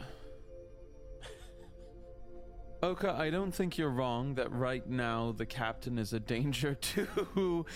[2.87, 7.67] Oka, I don't think you're wrong that right now the captain is a danger to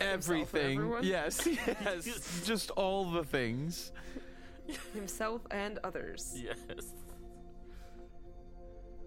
[0.00, 0.94] everything.
[1.02, 3.90] Yes, yes, just all the things.
[4.94, 6.36] Himself and others.
[6.40, 6.94] Yes.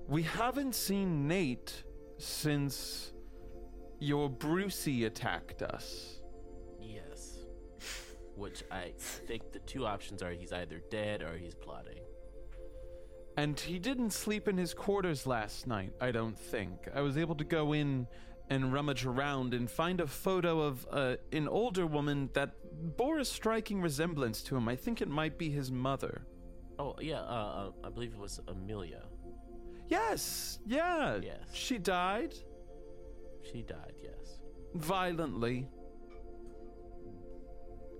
[0.10, 1.84] We haven't seen Nate
[2.18, 3.14] since
[4.00, 6.20] your Brucey attacked us.
[6.82, 7.38] Yes.
[8.36, 12.00] Which I think the two options are he's either dead or he's plotting.
[13.40, 16.90] And he didn't sleep in his quarters last night, I don't think.
[16.94, 18.06] I was able to go in
[18.50, 22.52] and rummage around and find a photo of uh, an older woman that
[22.98, 24.68] bore a striking resemblance to him.
[24.68, 26.24] I think it might be his mother.
[26.78, 29.04] Oh yeah, uh, uh, I believe it was Amelia.
[29.88, 31.20] Yes, yeah.
[31.24, 31.40] Yes.
[31.54, 32.36] She died
[33.50, 33.94] She died.
[34.04, 34.40] Yes.
[34.76, 35.70] violently.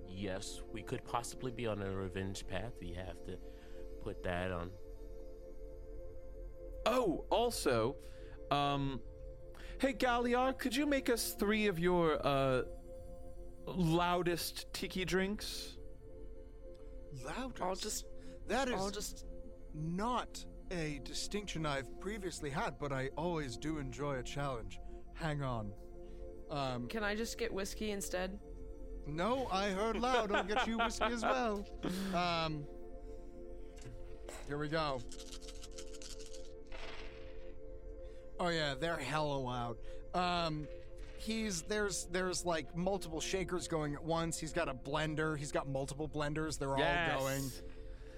[0.06, 2.74] Yes, we could possibly be on a revenge path.
[2.78, 3.38] We have to
[4.04, 4.70] put that on.
[6.92, 7.94] Oh, also,
[8.50, 9.00] um,
[9.78, 12.62] hey Galliard, could you make us three of your uh
[13.66, 15.76] loudest tiki drinks?
[17.24, 17.62] Loudest.
[17.62, 18.04] I'll just.
[18.48, 19.26] That is I'll just.
[19.72, 24.80] not a distinction I've previously had, but I always do enjoy a challenge.
[25.14, 25.72] Hang on.
[26.50, 28.38] Um, Can I just get whiskey instead?
[29.06, 30.30] no, I heard loud.
[30.32, 31.64] I'll get you whiskey as well.
[32.14, 32.64] Um,
[34.46, 35.00] here we go.
[38.40, 39.76] Oh yeah, they're hella loud.
[40.14, 40.66] Um,
[41.18, 44.38] he's there's there's like multiple shakers going at once.
[44.38, 45.36] He's got a blender.
[45.36, 46.58] He's got multiple blenders.
[46.58, 47.12] They're Yes.
[47.14, 47.50] all going.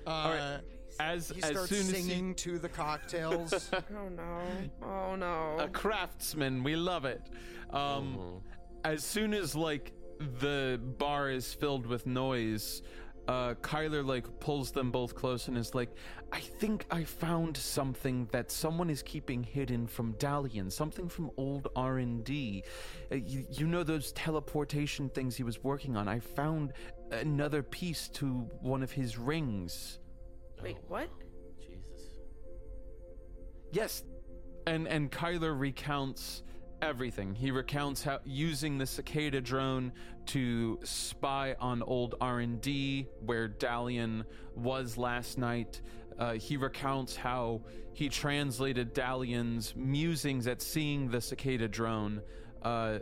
[0.07, 0.61] Uh, All right.
[1.01, 3.53] As He as starts soon as he- singing to the cocktails.
[3.75, 4.41] Oh no.
[4.83, 5.57] Oh no.
[5.59, 6.63] a craftsman.
[6.63, 7.23] We love it.
[7.71, 8.41] Um, Mhm.
[8.85, 9.93] as soon as like
[10.41, 12.83] the bar is filled with noise,
[13.29, 15.91] uh, Kyler like pulls them both close and is like,
[16.33, 20.71] "I think I found something that someone is keeping hidden from Dalian.
[20.73, 22.65] Something from old R and D.
[23.11, 26.09] Uh, you, you know those teleportation things he was working on.
[26.09, 26.73] I found
[27.11, 29.99] another piece to one of his rings."
[30.63, 31.09] Wait, Oh, what?
[31.61, 32.21] Jesus.
[33.71, 34.05] Yes,
[34.67, 36.43] and and Kyler recounts
[36.83, 37.35] everything.
[37.35, 39.93] He recounts how using the cicada drone
[40.27, 44.25] to spy on old R and D, where Dalian
[44.55, 45.81] was last night.
[46.19, 47.63] Uh, he recounts how
[47.95, 52.21] he translated Dalian's musings at seeing the cicada drone.
[52.63, 52.99] Uh,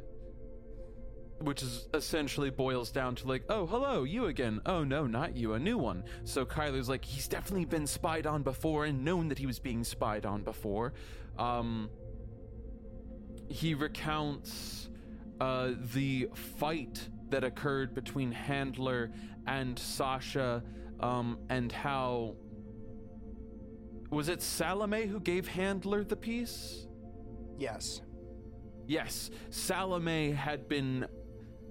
[1.40, 4.60] which is essentially boils down to like, oh, hello, you again.
[4.66, 6.04] Oh, no, not you, a new one.
[6.24, 9.82] So Kyler's like, he's definitely been spied on before and known that he was being
[9.82, 10.92] spied on before.
[11.38, 11.88] Um,
[13.50, 14.88] he recounts
[15.40, 19.10] uh, the fight that occurred between Handler
[19.46, 20.62] and Sasha,
[21.00, 22.36] um, and how.
[24.10, 26.86] Was it Salome who gave Handler the piece?
[27.58, 28.00] yes.
[28.86, 31.06] Yes, Salome had been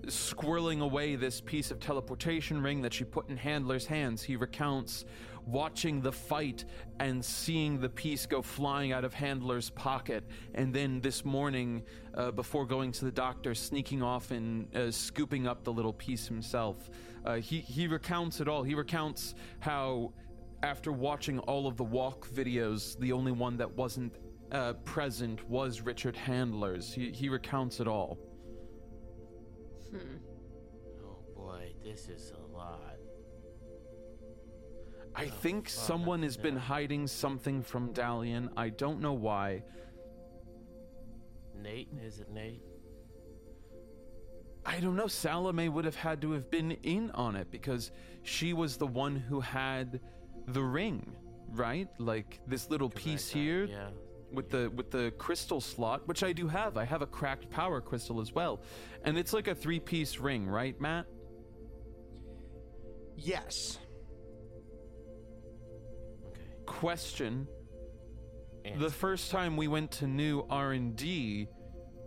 [0.05, 4.23] squirreling away this piece of teleportation ring that she put in Handler's hands.
[4.23, 5.03] He recounts
[5.51, 6.65] watching the fight
[6.99, 10.23] and seeing the piece go flying out of Handler's pocket,
[10.55, 11.83] and then this morning,
[12.15, 16.27] uh, before going to the doctor, sneaking off and uh, scooping up the little piece
[16.27, 16.89] himself.
[17.25, 18.63] Uh, he he recounts it all.
[18.63, 20.13] He recounts how.
[20.61, 24.13] After watching all of the walk videos, the only one that wasn't
[24.51, 26.93] uh, present was Richard Handler's.
[26.93, 28.17] He, he recounts it all.
[29.89, 30.17] Hmm.
[31.01, 32.38] Oh boy, this is a lot.
[35.19, 38.49] I Oh, think fuck, someone has been hiding something from Dalian.
[38.55, 39.63] I don't know why.
[41.61, 42.61] Nate, is it Nate?
[44.65, 45.07] I don't know.
[45.07, 47.91] Salome would have had to have been in on it because
[48.23, 49.99] she was the one who had
[50.47, 51.15] the ring,
[51.51, 51.89] right?
[51.97, 53.89] Like this little piece Correct, uh, here Yeah.
[54.31, 56.77] with the with the crystal slot, which I do have.
[56.77, 58.61] I have a cracked power crystal as well,
[59.03, 61.07] and it's like a three piece ring, right, Matt?
[63.17, 63.79] Yes.
[66.69, 66.77] Okay.
[66.79, 67.47] Question:
[68.77, 71.47] The first time we went to new R&D,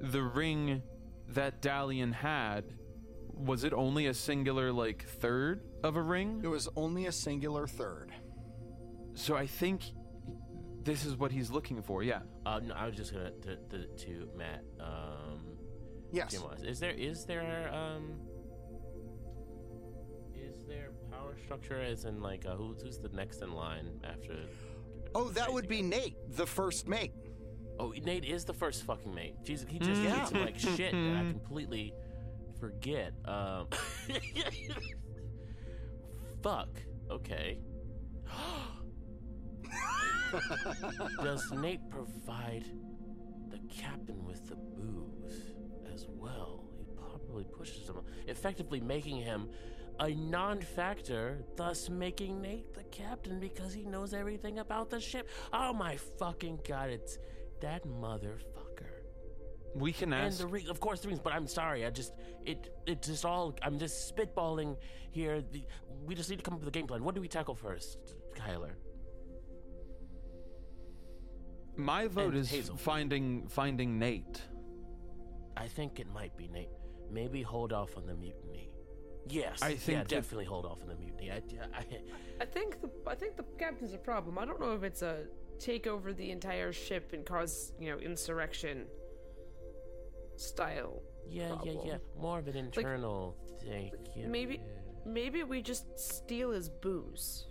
[0.01, 0.83] the ring
[1.29, 2.65] that Dalian had,
[3.35, 6.41] was it only a singular like third of a ring?
[6.45, 8.13] It was only a singular third.
[9.15, 9.83] So I think
[10.83, 12.03] this is what he's looking for.
[12.03, 12.21] Yeah.
[12.47, 14.65] Uh, no, I was just gonna to, to, to Matt.
[14.81, 15.53] Um,
[16.13, 16.37] Yes.
[16.63, 18.32] Is there is there um is there
[21.13, 24.37] power structure as in like uh, who's who's the next in line after?
[25.15, 27.13] Oh, that would be Nate, the first mate.
[27.79, 29.35] Oh, Nate is the first fucking mate.
[29.45, 30.15] Jesus, he just Yeah.
[30.17, 31.93] treats him like shit, and I completely
[32.59, 33.13] forget.
[33.27, 33.69] Um,
[36.43, 36.69] fuck.
[37.11, 37.59] Okay.
[41.23, 42.65] Does Nate provide
[43.51, 45.53] the captain with the booze
[45.93, 46.65] as well?
[46.79, 47.97] He probably pushes him,
[48.27, 49.51] effectively making him
[50.03, 55.29] a non-factor, thus making Nate the captain because he knows everything about the ship.
[55.53, 56.91] Oh my fucking god!
[56.91, 57.19] It's
[57.61, 58.91] that motherfucker.
[59.77, 60.41] We can ask.
[60.41, 61.21] And the ring, of course, the rings.
[61.23, 63.57] But I'm sorry, I just it it just all.
[63.63, 64.77] I'm just spitballing
[65.13, 65.41] here.
[65.41, 65.65] The,
[66.05, 67.05] we just need to come up with a game plan.
[67.05, 68.73] What do we tackle first, Kyler?
[71.77, 72.77] My vote and is Hazel.
[72.77, 74.43] finding finding Nate.
[75.57, 76.69] I think it might be Nate.
[77.09, 78.72] Maybe hold off on the mutiny.
[79.29, 81.31] Yes, I think that- definitely hold off on the mutiny.
[81.31, 81.37] I,
[81.77, 81.85] I,
[82.41, 84.39] I think the I think the captain's a problem.
[84.39, 85.25] I don't know if it's a
[85.59, 88.87] take over the entire ship and cause you know insurrection
[90.37, 91.03] style.
[91.29, 91.87] yeah, yeah, problem.
[91.87, 91.97] yeah.
[92.21, 93.93] More of an internal thing.
[94.17, 94.27] yeah.
[94.27, 94.61] Maybe
[95.07, 97.47] maybe we just steal his booze.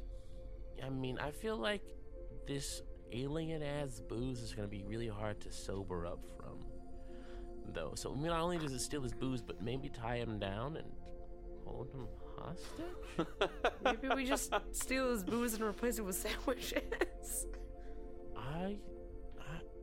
[0.84, 1.84] I mean, I feel like
[2.48, 6.66] this alien ass booze is going to be really hard to sober up from,
[7.74, 7.92] though.
[7.96, 10.78] So, I mean, not only does it steal his booze, but maybe tie him down
[10.78, 10.88] and
[11.66, 12.07] hold him
[12.38, 13.28] hostage?
[13.84, 17.47] Maybe we just steal his booze and replace it with sandwiches.
[18.38, 18.78] I.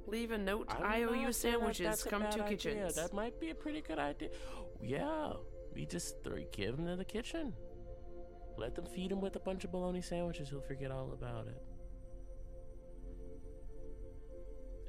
[0.07, 0.67] Leave a note.
[0.71, 2.03] I'm I owe you sandwiches.
[2.03, 2.49] Come to idea.
[2.49, 2.95] kitchens.
[2.95, 4.31] That might be a pretty good idea.
[4.83, 5.33] Yeah,
[5.75, 7.53] we just throw, give him to the kitchen.
[8.57, 10.49] Let them feed him with a bunch of bologna sandwiches.
[10.49, 11.63] He'll forget all about it.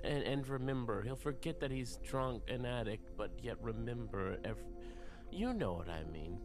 [0.04, 4.64] And and remember, he'll forget that he's drunk and addict, but yet remember, ev-
[5.32, 6.40] you know what I mean.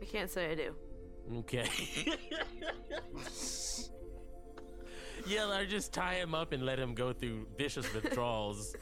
[0.00, 0.74] I can't say I do.
[1.38, 1.68] Okay.
[5.26, 8.74] yeah, or just tie him up and let him go through vicious withdrawals.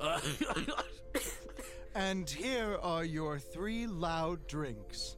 [0.00, 0.20] Uh,
[1.94, 5.16] And here are your three loud drinks.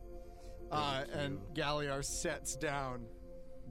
[0.73, 3.07] Uh, and Galliar sets down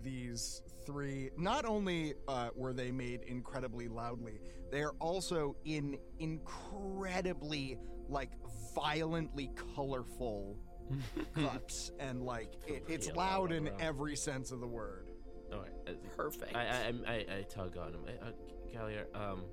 [0.01, 1.29] these three.
[1.38, 4.39] Not only uh, were they made incredibly loudly,
[4.71, 7.77] they are also in incredibly,
[8.07, 8.31] like,
[8.73, 10.57] violently colorful
[11.36, 11.91] cups.
[11.99, 13.81] And, like, it, it's Yeah, loud in around.
[13.81, 15.07] every sense of the word.
[15.51, 15.71] All right.
[15.88, 16.55] uh, Perfect.
[16.55, 18.01] I, I, I, I, I tug on him.
[18.07, 18.31] I, uh,
[18.73, 19.43] Gallier, um,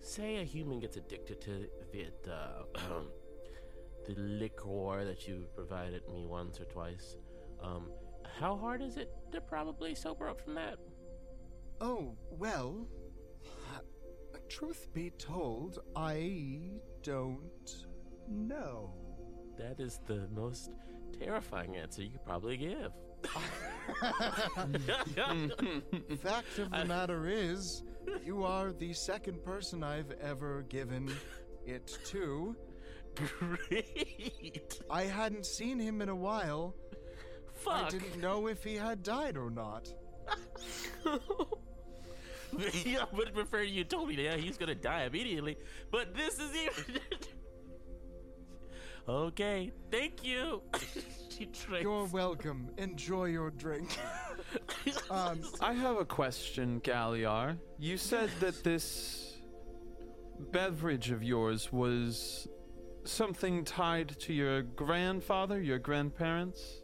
[0.00, 2.62] say a human gets addicted to the, uh,
[4.06, 7.16] the liquor that you provided me once or twice.
[7.62, 7.90] Um,
[8.38, 10.78] how hard is it to probably sober up from that?
[11.80, 12.86] Oh, well,
[14.48, 16.72] truth be told, I
[17.02, 17.86] don't
[18.28, 18.92] know.
[19.58, 20.70] That is the most
[21.18, 22.92] terrifying answer you could probably give.
[26.20, 27.82] Fact of the matter is,
[28.24, 31.12] you are the second person I've ever given
[31.66, 32.56] it to.
[33.38, 34.80] Great.
[34.88, 36.74] I hadn't seen him in a while.
[37.52, 37.72] Fuck.
[37.74, 39.92] I didn't know if he had died or not.
[42.84, 45.58] yeah, I would prefer you told me that he's gonna die immediately.
[45.90, 47.00] But this is even.
[49.10, 50.62] okay, thank you.
[51.30, 51.82] she drinks.
[51.82, 52.70] You're welcome.
[52.78, 53.96] Enjoy your drink.
[55.10, 57.56] um, I have a question, Galliar.
[57.78, 59.38] You said that this
[60.52, 62.48] beverage of yours was
[63.04, 66.82] something tied to your grandfather, your grandparents?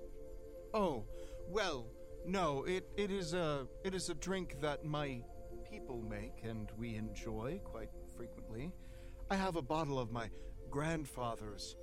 [0.74, 1.04] oh,
[1.48, 1.86] well,
[2.26, 2.64] no.
[2.64, 5.22] It it is a it is a drink that my
[5.70, 8.72] people make and we enjoy quite frequently.
[9.30, 10.28] I have a bottle of my
[10.70, 11.76] grandfather's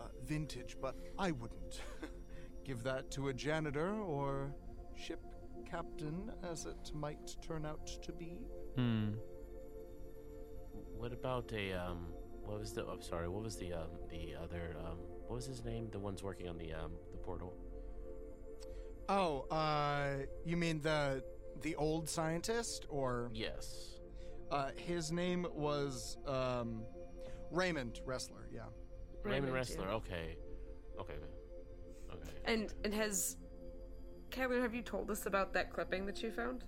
[0.00, 1.82] uh, vintage, but I wouldn't
[2.64, 4.54] give that to a janitor or
[4.96, 5.20] ship
[5.70, 8.38] captain, as it might turn out to be.
[8.76, 9.10] Hmm.
[10.96, 12.06] What about a um?
[12.44, 12.84] What was the?
[12.86, 13.28] I'm sorry.
[13.28, 13.90] What was the um?
[14.10, 14.98] The other um?
[15.26, 15.88] What was his name?
[15.90, 17.54] The one's working on the um the portal.
[19.08, 21.22] Oh, uh, you mean the
[21.62, 23.98] the old scientist, or Yes.
[24.50, 26.82] uh, his name was um,
[27.50, 28.44] Raymond Ressler?
[28.52, 28.60] Yeah.
[29.24, 29.84] Raymond Raymond, Ressler.
[29.86, 29.94] yeah.
[29.94, 30.36] Okay.
[31.00, 31.14] Okay.
[32.12, 32.30] Okay.
[32.44, 33.36] And and has
[34.30, 36.64] Kyler, have you told us about that clipping that you found?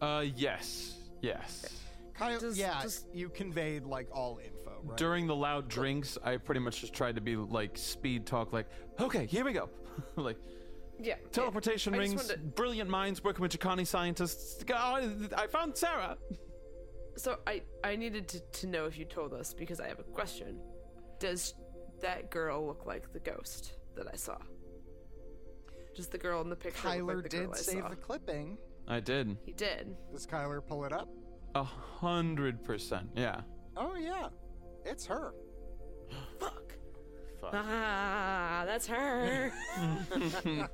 [0.00, 0.96] Uh, yes.
[1.20, 1.66] Yes.
[2.14, 4.96] Kyle, Does- yeah, does- you conveyed like all info, right?
[4.98, 8.66] During the loud drinks, I pretty much just tried to be like speed talk, like,
[9.00, 9.70] okay, here we go.
[10.16, 10.36] like,
[10.98, 11.16] Yeah.
[11.32, 14.62] Teleportation I just rings, wanted brilliant minds working with Chakani scientists.
[14.70, 16.16] Oh, I found Sarah.
[17.16, 20.04] So I I needed to, to know if you told us because I have a
[20.04, 20.60] question.
[21.18, 21.54] Does
[22.02, 24.36] that girl look like the ghost that I saw?
[25.94, 27.88] Does the girl in the picture look Kyler like the girl did I save saw?
[27.88, 28.58] the clipping.
[28.88, 29.36] I did.
[29.44, 29.96] He did.
[30.12, 31.08] Does Kyler pull it up?
[31.54, 33.10] A hundred percent.
[33.14, 33.40] Yeah.
[33.76, 34.28] Oh yeah,
[34.84, 35.32] it's her.
[36.38, 36.72] Fuck.
[37.40, 37.50] Fuck.
[37.54, 39.52] Ah, that's her.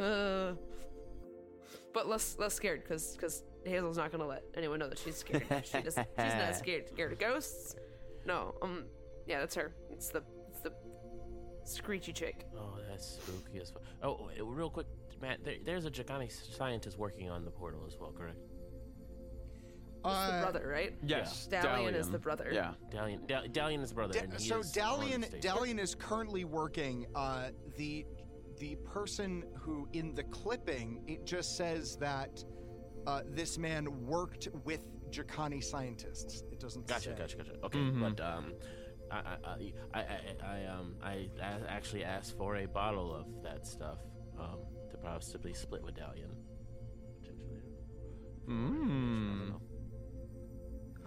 [0.00, 0.54] Uh,
[1.92, 5.44] but less less scared because because Hazel's not gonna let anyone know that she's scared.
[5.64, 6.06] She doesn't.
[6.18, 6.88] She's not scared.
[6.88, 7.76] Scared of ghosts?
[8.26, 8.54] No.
[8.62, 8.84] Um.
[9.26, 9.72] Yeah, that's her.
[9.90, 10.22] It's the
[11.72, 12.46] screechy chick.
[12.56, 13.82] Oh, that's spooky as fuck.
[14.02, 14.86] Oh, wait, real quick,
[15.20, 15.44] Matt.
[15.44, 18.38] There, there's a Jacani scientist working on the portal as well, correct?
[20.04, 20.94] It's the brother, right?
[21.04, 21.48] Yes.
[21.50, 22.48] Dalian is the brother.
[22.52, 22.72] Yeah.
[22.90, 24.14] Dalian, Dal- Dalian is the brother.
[24.14, 25.42] Da- so is on Dalian stage.
[25.42, 27.06] Dalian is currently working.
[27.14, 28.06] Uh, the
[28.58, 32.42] the person who in the clipping it just says that
[33.06, 36.42] uh, this man worked with Jacani scientists.
[36.52, 37.14] It doesn't Gotcha, say.
[37.18, 37.50] gotcha, gotcha.
[37.52, 37.66] Gotcha.
[37.66, 38.16] Okay, Mhm.
[38.16, 38.54] but um,
[39.10, 43.42] I, I, I, I, I, I um, I a- actually asked for a bottle of
[43.42, 43.98] that stuff,
[44.38, 44.58] um,
[44.90, 46.34] to possibly split with Dalian,
[47.20, 47.60] potentially.
[48.46, 49.38] I Mmm.
[49.38, 49.60] don't know.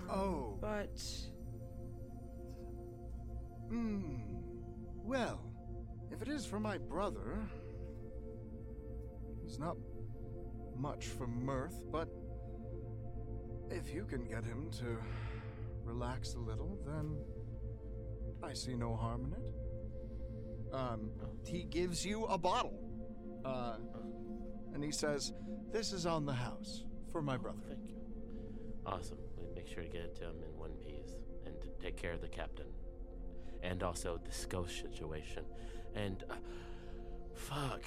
[0.10, 0.58] Oh.
[0.60, 1.02] But
[3.70, 4.16] Hmm.
[5.04, 5.40] Well,
[6.12, 7.40] if it is for my brother,
[9.44, 9.78] he's not
[10.76, 12.10] much for mirth, but
[13.70, 14.98] if you can get him to
[15.86, 17.16] relax a little, then
[18.44, 20.74] I see no harm in it.
[20.74, 21.12] Um,
[21.46, 22.80] he gives you a bottle,
[23.46, 23.78] uh,
[24.74, 25.34] and he says,
[25.72, 27.96] "This is on the house for my brother." Thank you.
[28.86, 29.18] Awesome.
[29.38, 32.14] We make sure to get it to him in one piece and to take care
[32.14, 32.68] of the captain,
[33.62, 35.46] and also the ghost situation,
[35.96, 36.36] and uh,
[37.36, 37.84] fuck.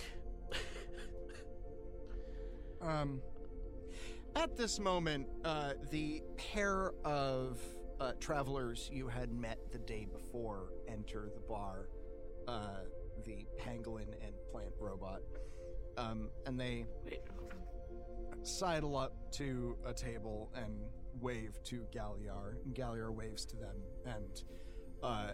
[2.81, 3.23] Um,
[4.37, 7.59] at this moment, uh, the pair of
[8.01, 11.89] uh, travelers you had met the day before enter the bar,
[12.49, 12.81] uh,
[13.25, 15.21] the pangolin and plant robot,
[15.97, 16.87] um, and they
[18.43, 20.75] sidle up to a table and
[21.21, 24.43] wave to Galliar, and Galliar waves to them and
[25.03, 25.31] uh,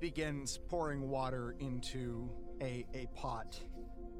[0.00, 2.30] begins pouring water into
[2.62, 3.58] a, a pot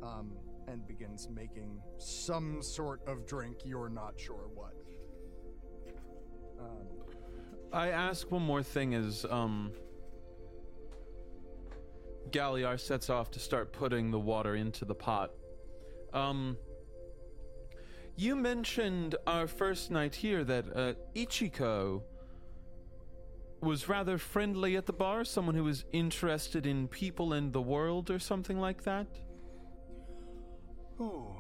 [0.02, 0.36] um,
[0.68, 3.58] and begins making some sort of drink.
[3.64, 4.74] You're not sure what.
[7.72, 9.72] I ask one more thing as um
[12.30, 15.30] Galliar sets off to start putting the water into the pot.
[16.12, 16.56] Um
[18.16, 22.02] you mentioned our first night here that uh, Ichiko
[23.62, 28.10] was rather friendly at the bar, someone who was interested in people and the world
[28.10, 29.06] or something like that.
[30.98, 31.36] oh.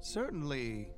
[0.00, 0.88] Certainly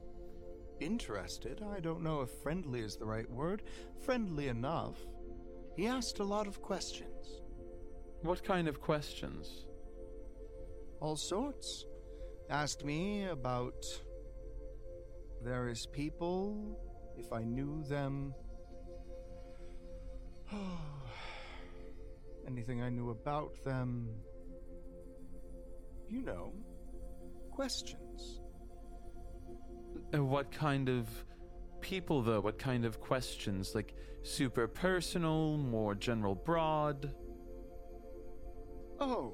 [0.85, 1.63] interested.
[1.77, 3.63] I don't know if friendly is the right word.
[4.05, 4.99] Friendly enough.
[5.77, 7.41] He asked a lot of questions.
[8.23, 9.67] What kind of questions?
[11.03, 11.85] all sorts.
[12.49, 13.85] Asked me about
[15.43, 16.79] various people,
[17.19, 18.33] if I knew them.
[22.47, 24.09] Anything I knew about them.
[26.09, 26.53] You know,
[27.51, 28.02] questions.
[30.13, 31.09] What kind of
[31.81, 32.41] people, though?
[32.41, 33.75] What kind of questions?
[33.75, 37.15] Like super personal, more general, broad?
[39.01, 39.33] Oh,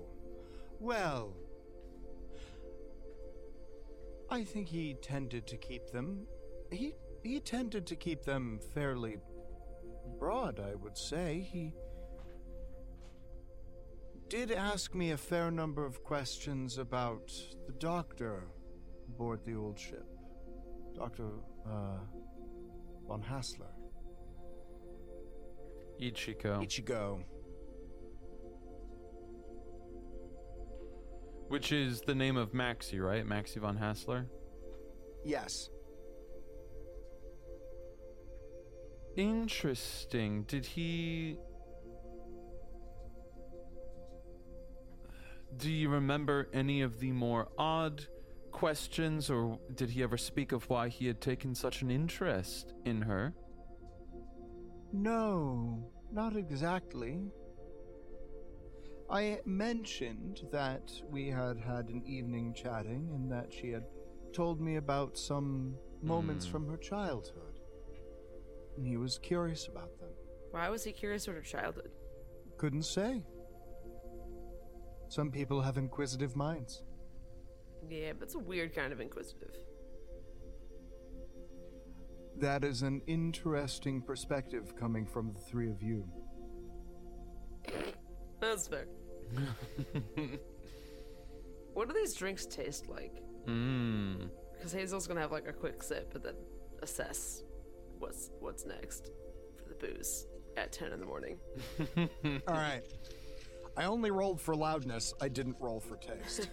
[0.80, 1.34] well.
[4.30, 6.26] I think he tended to keep them.
[6.70, 9.18] He he tended to keep them fairly
[10.18, 11.46] broad, I would say.
[11.50, 11.74] He
[14.28, 17.32] did ask me a fair number of questions about
[17.66, 18.44] the doctor
[19.08, 20.07] aboard the old ship.
[20.98, 21.28] Dr.
[21.64, 21.98] Uh,
[23.06, 23.70] von Hassler.
[26.00, 26.64] Ichiko.
[26.64, 27.22] Ichigo.
[31.48, 33.24] Which is the name of Maxi, right?
[33.24, 34.26] Maxi von Hassler?
[35.24, 35.70] Yes.
[39.16, 40.42] Interesting.
[40.42, 41.38] Did he.
[45.56, 48.06] Do you remember any of the more odd
[48.58, 53.00] questions, or did he ever speak of why he had taken such an interest in
[53.02, 53.32] her?
[54.92, 57.20] No, not exactly.
[59.10, 63.84] I mentioned that we had had an evening chatting and that she had
[64.32, 66.52] told me about some moments Hmm.
[66.52, 67.60] from her childhood.
[68.76, 70.10] And he was curious about them.
[70.50, 71.90] why was he curious about her childhood?
[72.56, 73.22] Couldn't say.
[75.08, 76.82] Some people have inquisitive minds.
[77.88, 79.54] Yeah, but it's a weird kind of inquisitive.
[82.36, 86.04] That is an interesting perspective coming from the three of you.
[88.40, 88.86] That's fair.
[91.74, 93.22] what do these drinks taste like?
[93.46, 94.28] Mmm.
[94.54, 96.34] Because Hazel's gonna have like a quick sip, but then
[96.82, 97.42] assess
[97.98, 99.10] what's what's next
[99.56, 100.26] for the booze
[100.56, 101.38] at ten in the morning.
[101.96, 102.82] All right.
[103.76, 105.14] I only rolled for loudness.
[105.20, 106.48] I didn't roll for taste.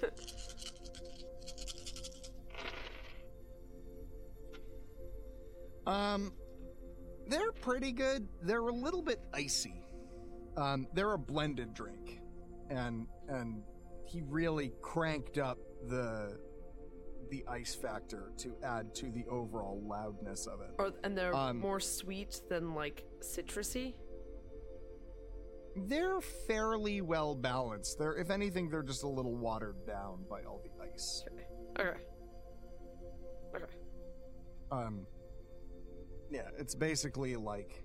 [5.88, 6.34] Um,
[7.28, 8.28] they're pretty good.
[8.42, 9.84] They're a little bit icy.
[10.58, 12.22] Um, they're a blended drink,
[12.70, 13.64] and and
[14.06, 15.58] he really cranked up
[15.88, 16.38] the
[17.32, 20.70] the ice factor to add to the overall loudness of it.
[20.78, 23.96] Or and they're Um, more sweet than like citrusy.
[25.76, 28.00] They're fairly well balanced.
[28.00, 31.26] They're, if anything, they're just a little watered down by all the ice.
[31.34, 31.90] Okay.
[31.90, 32.00] Okay.
[33.56, 33.66] Okay.
[34.72, 35.06] Um,
[36.30, 37.84] yeah, it's basically like,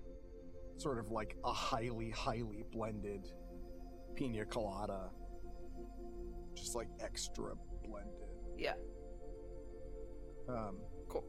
[0.77, 3.27] sort of like a highly, highly blended
[4.15, 5.09] pina colada,
[6.55, 7.53] just like extra
[7.85, 8.13] blended.
[8.57, 8.73] Yeah.
[10.49, 10.77] Um,
[11.07, 11.25] cool.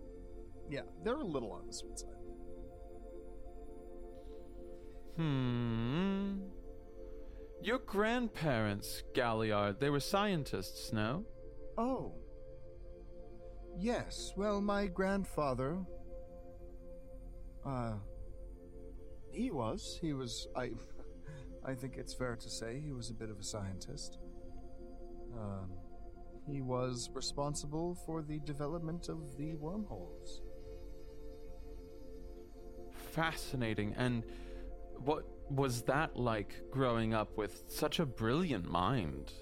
[0.70, 2.10] Yeah, they're a little on the sweet side.
[5.16, 6.40] Hmm.
[7.62, 11.24] Your grandparents, Galliard, they were scientists, no?
[11.78, 12.14] Oh.
[13.78, 15.78] Yes, well, my grandfather.
[17.64, 17.94] Uh.
[19.30, 19.98] He was.
[20.00, 20.48] He was.
[20.56, 20.70] I.
[21.64, 24.18] I think it's fair to say he was a bit of a scientist.
[25.38, 25.70] Um.
[26.50, 30.42] He was responsible for the development of the wormholes.
[33.12, 33.94] Fascinating.
[33.96, 34.24] And
[35.04, 39.32] what was that like growing up with such a brilliant mind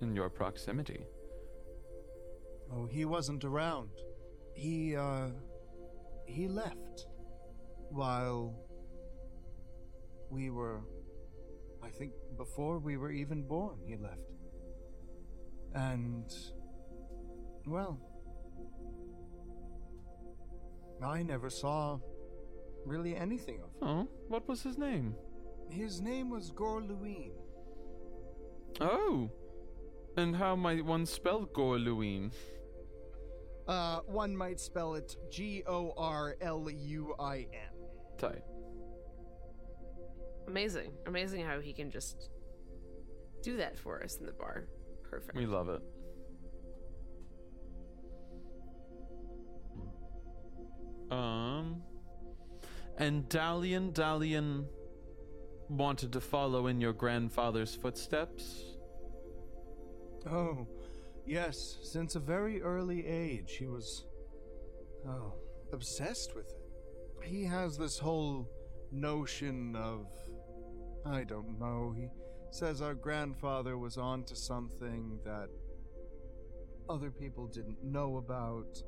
[0.00, 1.06] in your proximity?
[2.70, 3.90] Oh, he wasn't around.
[4.54, 5.28] He, uh.
[6.26, 7.06] He left.
[7.92, 8.54] While.
[10.30, 10.80] We were.
[11.82, 14.20] I think before we were even born, he left.
[15.74, 16.32] And.
[17.66, 18.00] Well.
[21.04, 21.98] I never saw
[22.86, 23.88] really anything of him.
[23.88, 25.14] Oh, what was his name?
[25.68, 27.32] His name was Gorluine.
[28.80, 29.30] Oh.
[30.16, 32.30] And how might one spell Gorluine?
[33.66, 37.71] Uh, one might spell it G O R L U I N.
[38.22, 38.44] Tight.
[40.46, 40.92] Amazing.
[41.06, 42.30] Amazing how he can just
[43.42, 44.68] do that for us in the bar.
[45.02, 45.36] Perfect.
[45.36, 45.82] We love it.
[51.10, 51.82] Um.
[52.96, 54.66] And Dalian, Dalian
[55.68, 58.62] wanted to follow in your grandfather's footsteps?
[60.30, 60.68] Oh,
[61.26, 64.04] yes, since a very early age, he was.
[65.08, 65.34] Oh,
[65.72, 66.61] obsessed with it.
[67.24, 68.48] He has this whole
[68.90, 70.06] notion of.
[71.04, 71.94] I don't know.
[71.96, 72.08] He
[72.50, 75.48] says our grandfather was onto something that
[76.88, 78.82] other people didn't know about.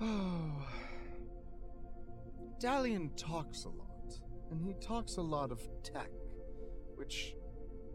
[0.00, 0.68] Oh.
[2.62, 4.18] Dalian talks a lot,
[4.50, 6.10] and he talks a lot of tech,
[6.94, 7.34] which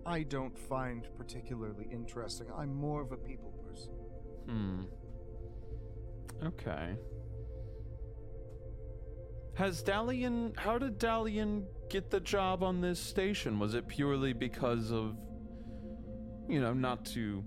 [0.06, 2.48] I don't find particularly interesting.
[2.56, 3.94] I'm more of a people person.
[4.48, 4.82] Hmm.
[6.46, 6.96] Okay.
[9.60, 10.58] Has Dalian.
[10.58, 13.60] How did Dalian get the job on this station?
[13.60, 15.18] Was it purely because of.
[16.48, 17.44] You know, not to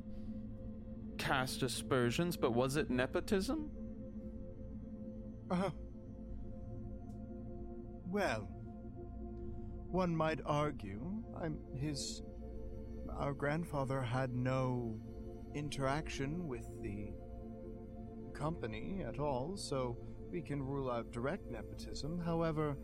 [1.16, 3.70] cast aspersions, but was it nepotism?
[5.50, 5.70] Uh,
[8.06, 8.46] well,
[9.90, 12.22] one might argue I'm his
[13.18, 15.00] our grandfather had no
[15.54, 17.08] interaction with the
[18.34, 19.96] company at all, so
[20.32, 22.18] we can rule out direct nepotism.
[22.18, 22.76] However,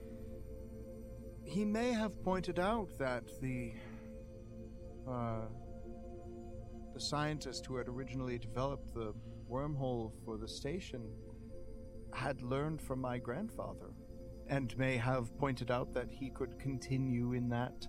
[1.45, 3.73] he may have pointed out that the
[5.09, 5.47] uh,
[6.93, 9.15] the scientist who had originally developed the
[9.51, 11.03] wormhole for the station
[12.13, 13.95] had learned from my grandfather
[14.49, 17.87] and may have pointed out that he could continue in that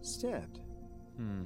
[0.00, 0.60] stead.
[1.16, 1.42] Hmm.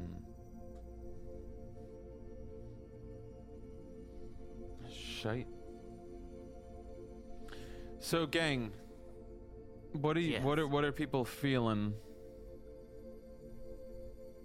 [4.88, 5.55] Shite.
[8.06, 8.70] So, gang,
[9.94, 11.92] what are you, what are what are people feeling?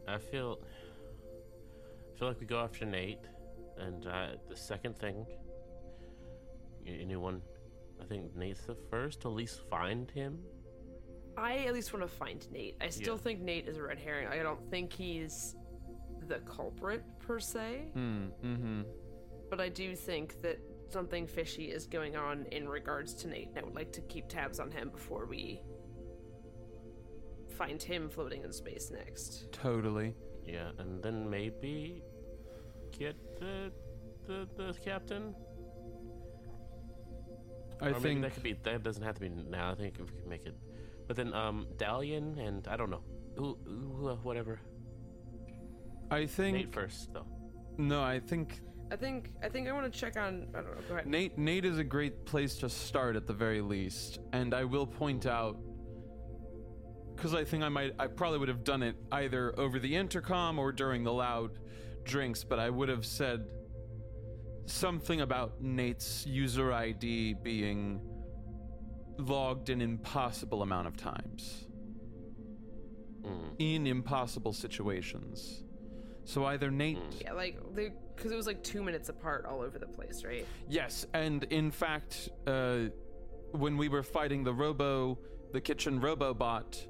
[0.07, 0.57] I feel
[2.15, 3.19] I feel like we go after Nate,
[3.77, 5.27] and uh, the second thing,
[6.87, 7.43] anyone,
[8.01, 10.39] I think Nate's the first to at least find him.
[11.37, 12.77] I at least want to find Nate.
[12.81, 13.21] I still Yeah.
[13.21, 14.27] think Nate is a red herring.
[14.27, 15.55] I don't think he's
[16.27, 18.25] the culprit per se, Hmm.
[18.43, 18.81] Mm-hmm.
[19.51, 20.57] but I do think that
[20.91, 24.27] something fishy is going on in regards to Nate, and I would like to keep
[24.27, 25.61] tabs on him before we
[27.57, 29.51] find him floating in space next.
[29.51, 30.15] Totally.
[30.45, 32.03] Yeah, and then maybe
[32.97, 33.71] get the
[34.27, 35.35] the, the captain.
[37.79, 38.53] I or maybe think that could be.
[38.63, 39.71] That doesn't have to be now.
[39.71, 40.55] I think we can make it.
[41.07, 43.03] But then, um, Dalian and I don't know.
[43.37, 44.59] Who, who, whatever.
[46.09, 47.25] I think Nate first, though.
[47.77, 48.03] no.
[48.03, 48.59] I think
[48.91, 50.47] I think I think I want to check on.
[50.53, 50.81] I don't know.
[50.89, 51.07] Go ahead.
[51.07, 54.85] Nate Nate is a great place to start at the very least, and I will
[54.85, 55.57] point out
[57.15, 60.59] because I think I might I probably would have done it either over the intercom
[60.59, 61.51] or during the loud
[62.03, 63.45] drinks, but I would have said
[64.65, 68.01] something about Nate's user ID being
[69.17, 71.67] logged an impossible amount of times
[73.21, 73.55] Mm.
[73.59, 75.63] in impossible situations.
[76.31, 77.59] So either Nate Yeah, like
[78.15, 80.45] because it was like two minutes apart all over the place, right?
[80.69, 82.83] Yes, and in fact, uh,
[83.51, 85.19] when we were fighting the Robo,
[85.51, 86.87] the kitchen Robobot,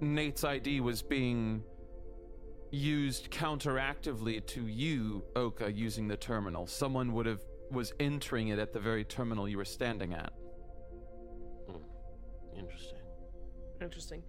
[0.00, 1.64] Nate's ID was being
[2.70, 6.68] used counteractively to you, Oka, using the terminal.
[6.68, 7.40] Someone would have
[7.72, 10.32] was entering it at the very terminal you were standing at.
[12.56, 12.98] Interesting.
[13.82, 14.22] Interesting.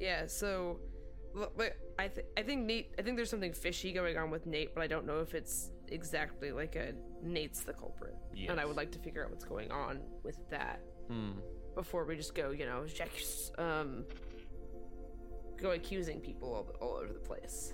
[0.00, 0.26] Yeah.
[0.26, 0.97] So, l-
[1.34, 2.94] but I th- I think Nate.
[2.98, 5.70] I think there's something fishy going on with Nate, but I don't know if it's
[5.88, 8.14] exactly like a Nate's the culprit.
[8.48, 11.32] And I would like to figure out what's going on with that Hmm.
[11.74, 12.84] before we just go, you know,
[13.58, 14.04] um,
[15.56, 17.72] go accusing people all, all over the place.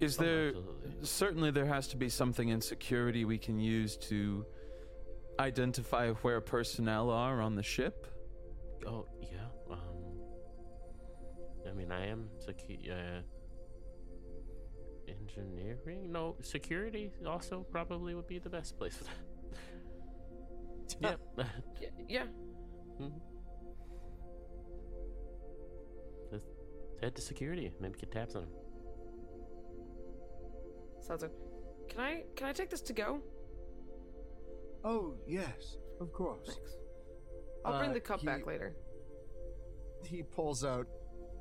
[0.00, 0.90] Is Oh, there absolutely.
[1.04, 4.46] certainly there has to be something in security we can use to
[5.38, 8.06] identify where personnel are on the ship?
[8.86, 9.11] Oh yeah.
[11.92, 13.22] I mean, I am secu- uh,
[15.08, 16.10] engineering.
[16.12, 19.12] No, security also probably would be the best place for that.
[21.00, 21.20] yep.
[21.80, 21.88] Yeah.
[22.08, 22.24] yeah.
[23.00, 23.20] Mhm.
[26.30, 26.44] Let's
[27.00, 27.72] head to security.
[27.80, 28.48] Maybe get tabs on him.
[31.00, 31.32] Sounds like.
[31.88, 33.20] Can I can I take this to go?
[34.84, 36.46] Oh, yes, of course.
[36.46, 36.76] Thanks.
[37.64, 38.74] I'll bring Uh, the cup he- back later.
[40.04, 40.88] He pulls out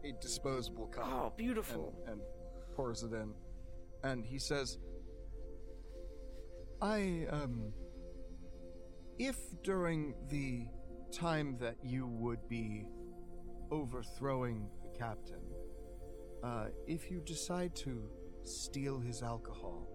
[0.03, 1.05] a disposable cup.
[1.07, 1.93] Oh, beautiful.
[2.07, 2.21] And, and
[2.75, 3.33] pours it in.
[4.03, 4.77] And he says,
[6.81, 7.73] I, um.
[9.19, 10.65] If during the
[11.11, 12.87] time that you would be
[13.69, 15.43] overthrowing the captain,
[16.43, 18.09] uh, if you decide to
[18.41, 19.87] steal his alcohol,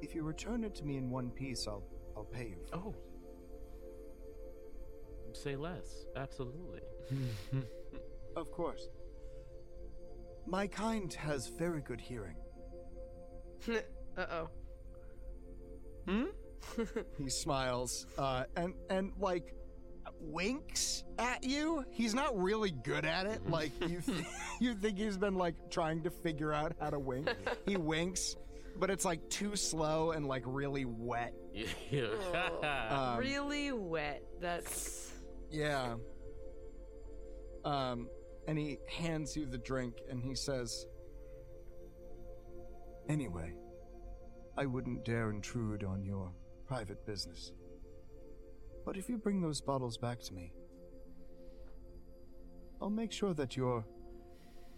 [0.00, 1.82] if you return it to me in one piece, I'll
[2.16, 2.58] I'll pay you.
[2.70, 2.94] For Oh.
[5.32, 6.06] Say less.
[6.16, 6.80] Absolutely.
[8.38, 8.88] Of course.
[10.46, 12.36] My kind has very good hearing.
[14.16, 14.48] uh oh.
[16.06, 16.24] Hmm?
[17.18, 19.54] he smiles uh, and and like
[20.20, 21.84] winks at you.
[21.90, 23.48] He's not really good at it.
[23.50, 24.24] Like you, th-
[24.60, 27.34] you think he's been like trying to figure out how to wink.
[27.66, 28.36] He winks,
[28.78, 31.34] but it's like too slow and like really wet.
[32.62, 34.22] Um, really wet.
[34.40, 35.12] That's.
[35.50, 35.96] Yeah.
[37.64, 38.08] Um,
[38.48, 40.86] and he hands you the drink and he says,
[43.10, 43.52] Anyway,
[44.56, 46.32] I wouldn't dare intrude on your
[46.66, 47.52] private business.
[48.86, 50.52] But if you bring those bottles back to me,
[52.80, 53.84] I'll make sure that you're,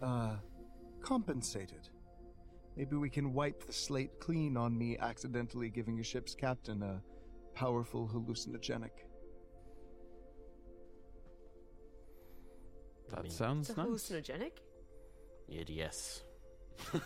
[0.01, 0.35] uh,
[1.01, 1.89] compensated.
[2.75, 7.01] Maybe we can wipe the slate clean on me accidentally giving a ship's captain a
[7.53, 9.10] powerful hallucinogenic.
[13.11, 13.85] That It's sounds a nice.
[13.87, 14.51] hallucinogenic?
[15.49, 16.23] It, yes.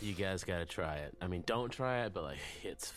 [0.00, 1.16] you guys gotta try it.
[1.20, 2.92] I mean, don't try it, but like, it's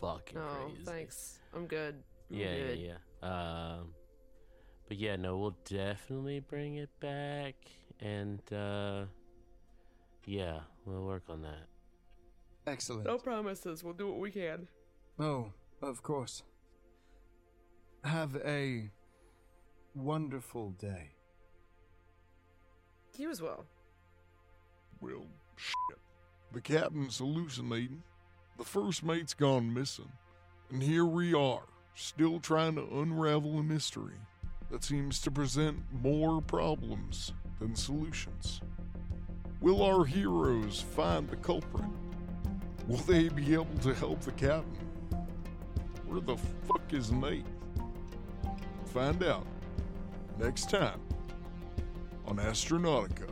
[0.00, 0.82] fucking No, crazy.
[0.84, 1.38] thanks.
[1.54, 2.02] I'm good.
[2.30, 2.78] I'm Yeah, good.
[2.78, 2.92] yeah,
[3.22, 3.76] yeah.
[3.78, 3.94] Um,
[4.88, 7.54] but yeah, no, we'll definitely bring it back,
[8.00, 9.04] and uh,
[10.26, 11.66] yeah, we'll work on that.
[12.66, 13.04] Excellent.
[13.04, 13.82] No promises.
[13.82, 14.68] We'll do what we can.
[15.18, 16.42] Oh, of course.
[18.04, 18.90] Have a
[19.94, 21.10] wonderful day.
[23.16, 23.66] You as well.
[25.00, 25.26] Well,
[25.56, 25.98] shit.
[26.52, 28.02] The captain's hallucinating.
[28.56, 30.10] The first mate's gone missing.
[30.70, 31.64] And here we are,
[31.94, 34.14] still trying to unravel a mystery
[34.70, 38.60] that seems to present more problems than solutions.
[39.60, 41.90] Will our heroes find the culprit?
[42.86, 44.88] Will they be able to help the captain?
[46.06, 46.36] Where the
[46.66, 47.44] fuck is Nate?
[48.86, 49.46] Find out
[50.40, 51.00] next time
[52.26, 53.29] on Astronautica.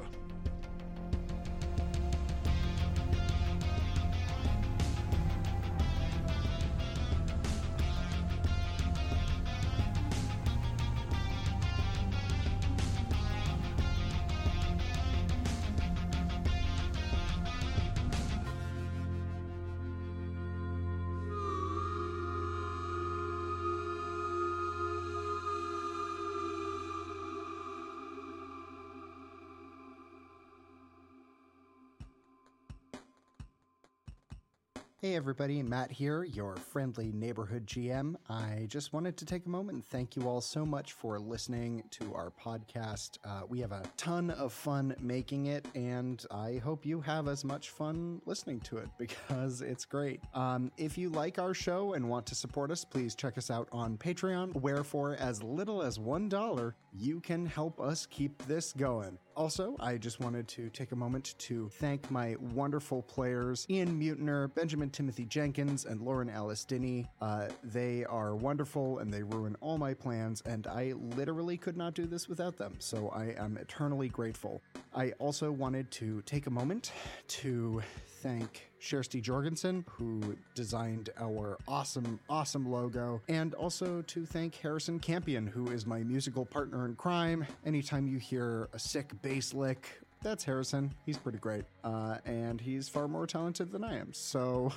[35.09, 38.17] Hey everybody, Matt here, your friendly neighborhood GM.
[38.29, 41.83] I just wanted to take a moment and thank you all so much for listening
[41.93, 43.17] to our podcast.
[43.25, 47.43] Uh, we have a ton of fun making it, and I hope you have as
[47.43, 50.21] much fun listening to it because it's great.
[50.35, 53.67] Um, if you like our show and want to support us, please check us out
[53.73, 59.17] on Patreon, where for as little as $1, you can help us keep this going.
[59.39, 64.53] Also, I just wanted to take a moment to thank my wonderful players Ian Mutiner,
[64.53, 67.07] Benjamin Timothy Jenkins, and Lauren Alice Dinney.
[67.21, 71.95] Uh, they are wonderful and they ruin all my plans, and I literally could not
[71.95, 74.61] do this without them, so I am eternally grateful.
[74.93, 76.91] I also wanted to take a moment
[77.29, 77.81] to
[78.21, 85.47] thank Shersty Jorgensen, who designed our awesome, awesome logo, and also to thank Harrison Campion,
[85.47, 87.47] who is my musical partner in crime.
[87.67, 90.95] Anytime you hear a sick bass lick, that's Harrison.
[91.07, 91.65] He's pretty great.
[91.85, 94.13] Uh, and he's far more talented than I am.
[94.13, 94.73] So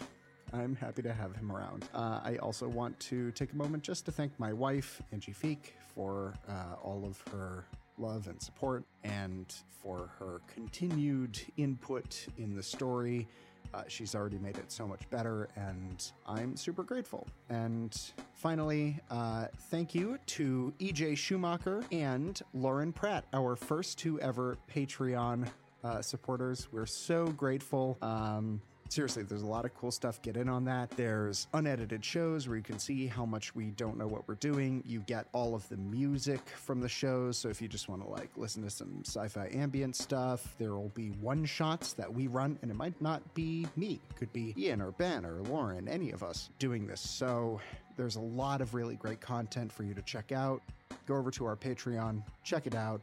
[0.54, 1.86] I'm happy to have him around.
[1.94, 5.74] Uh, I also want to take a moment just to thank my wife, Angie Feek,
[5.96, 7.66] for uh, all of her
[7.98, 13.28] love and support and for her continued input in the story.
[13.74, 17.28] Uh, she's already made it so much better, and I'm super grateful.
[17.50, 17.98] And
[18.34, 25.48] finally, uh, thank you to EJ Schumacher and Lauren Pratt, our first two ever Patreon
[25.84, 26.68] uh, supporters.
[26.72, 27.98] We're so grateful.
[28.02, 28.62] Um,
[28.92, 30.22] seriously, there's a lot of cool stuff.
[30.22, 30.90] Get in on that.
[30.92, 34.84] There's unedited shows where you can see how much we don't know what we're doing.
[34.86, 37.38] You get all of the music from the shows.
[37.38, 40.92] So if you just want to like listen to some sci-fi ambient stuff, there will
[40.94, 44.02] be one shots that we run, and it might not be me.
[44.10, 47.00] It could be Ian or Ben or Lauren, any of us doing this.
[47.00, 47.62] So
[47.96, 50.62] there's a lot of really great content for you to check out.
[51.08, 53.00] Go over to our Patreon, check it out.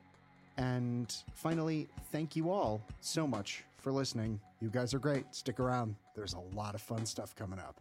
[0.59, 4.41] And finally, thank you all so much for listening.
[4.61, 5.25] You guys are great.
[5.31, 5.95] Stick around.
[6.15, 7.81] There's a lot of fun stuff coming up.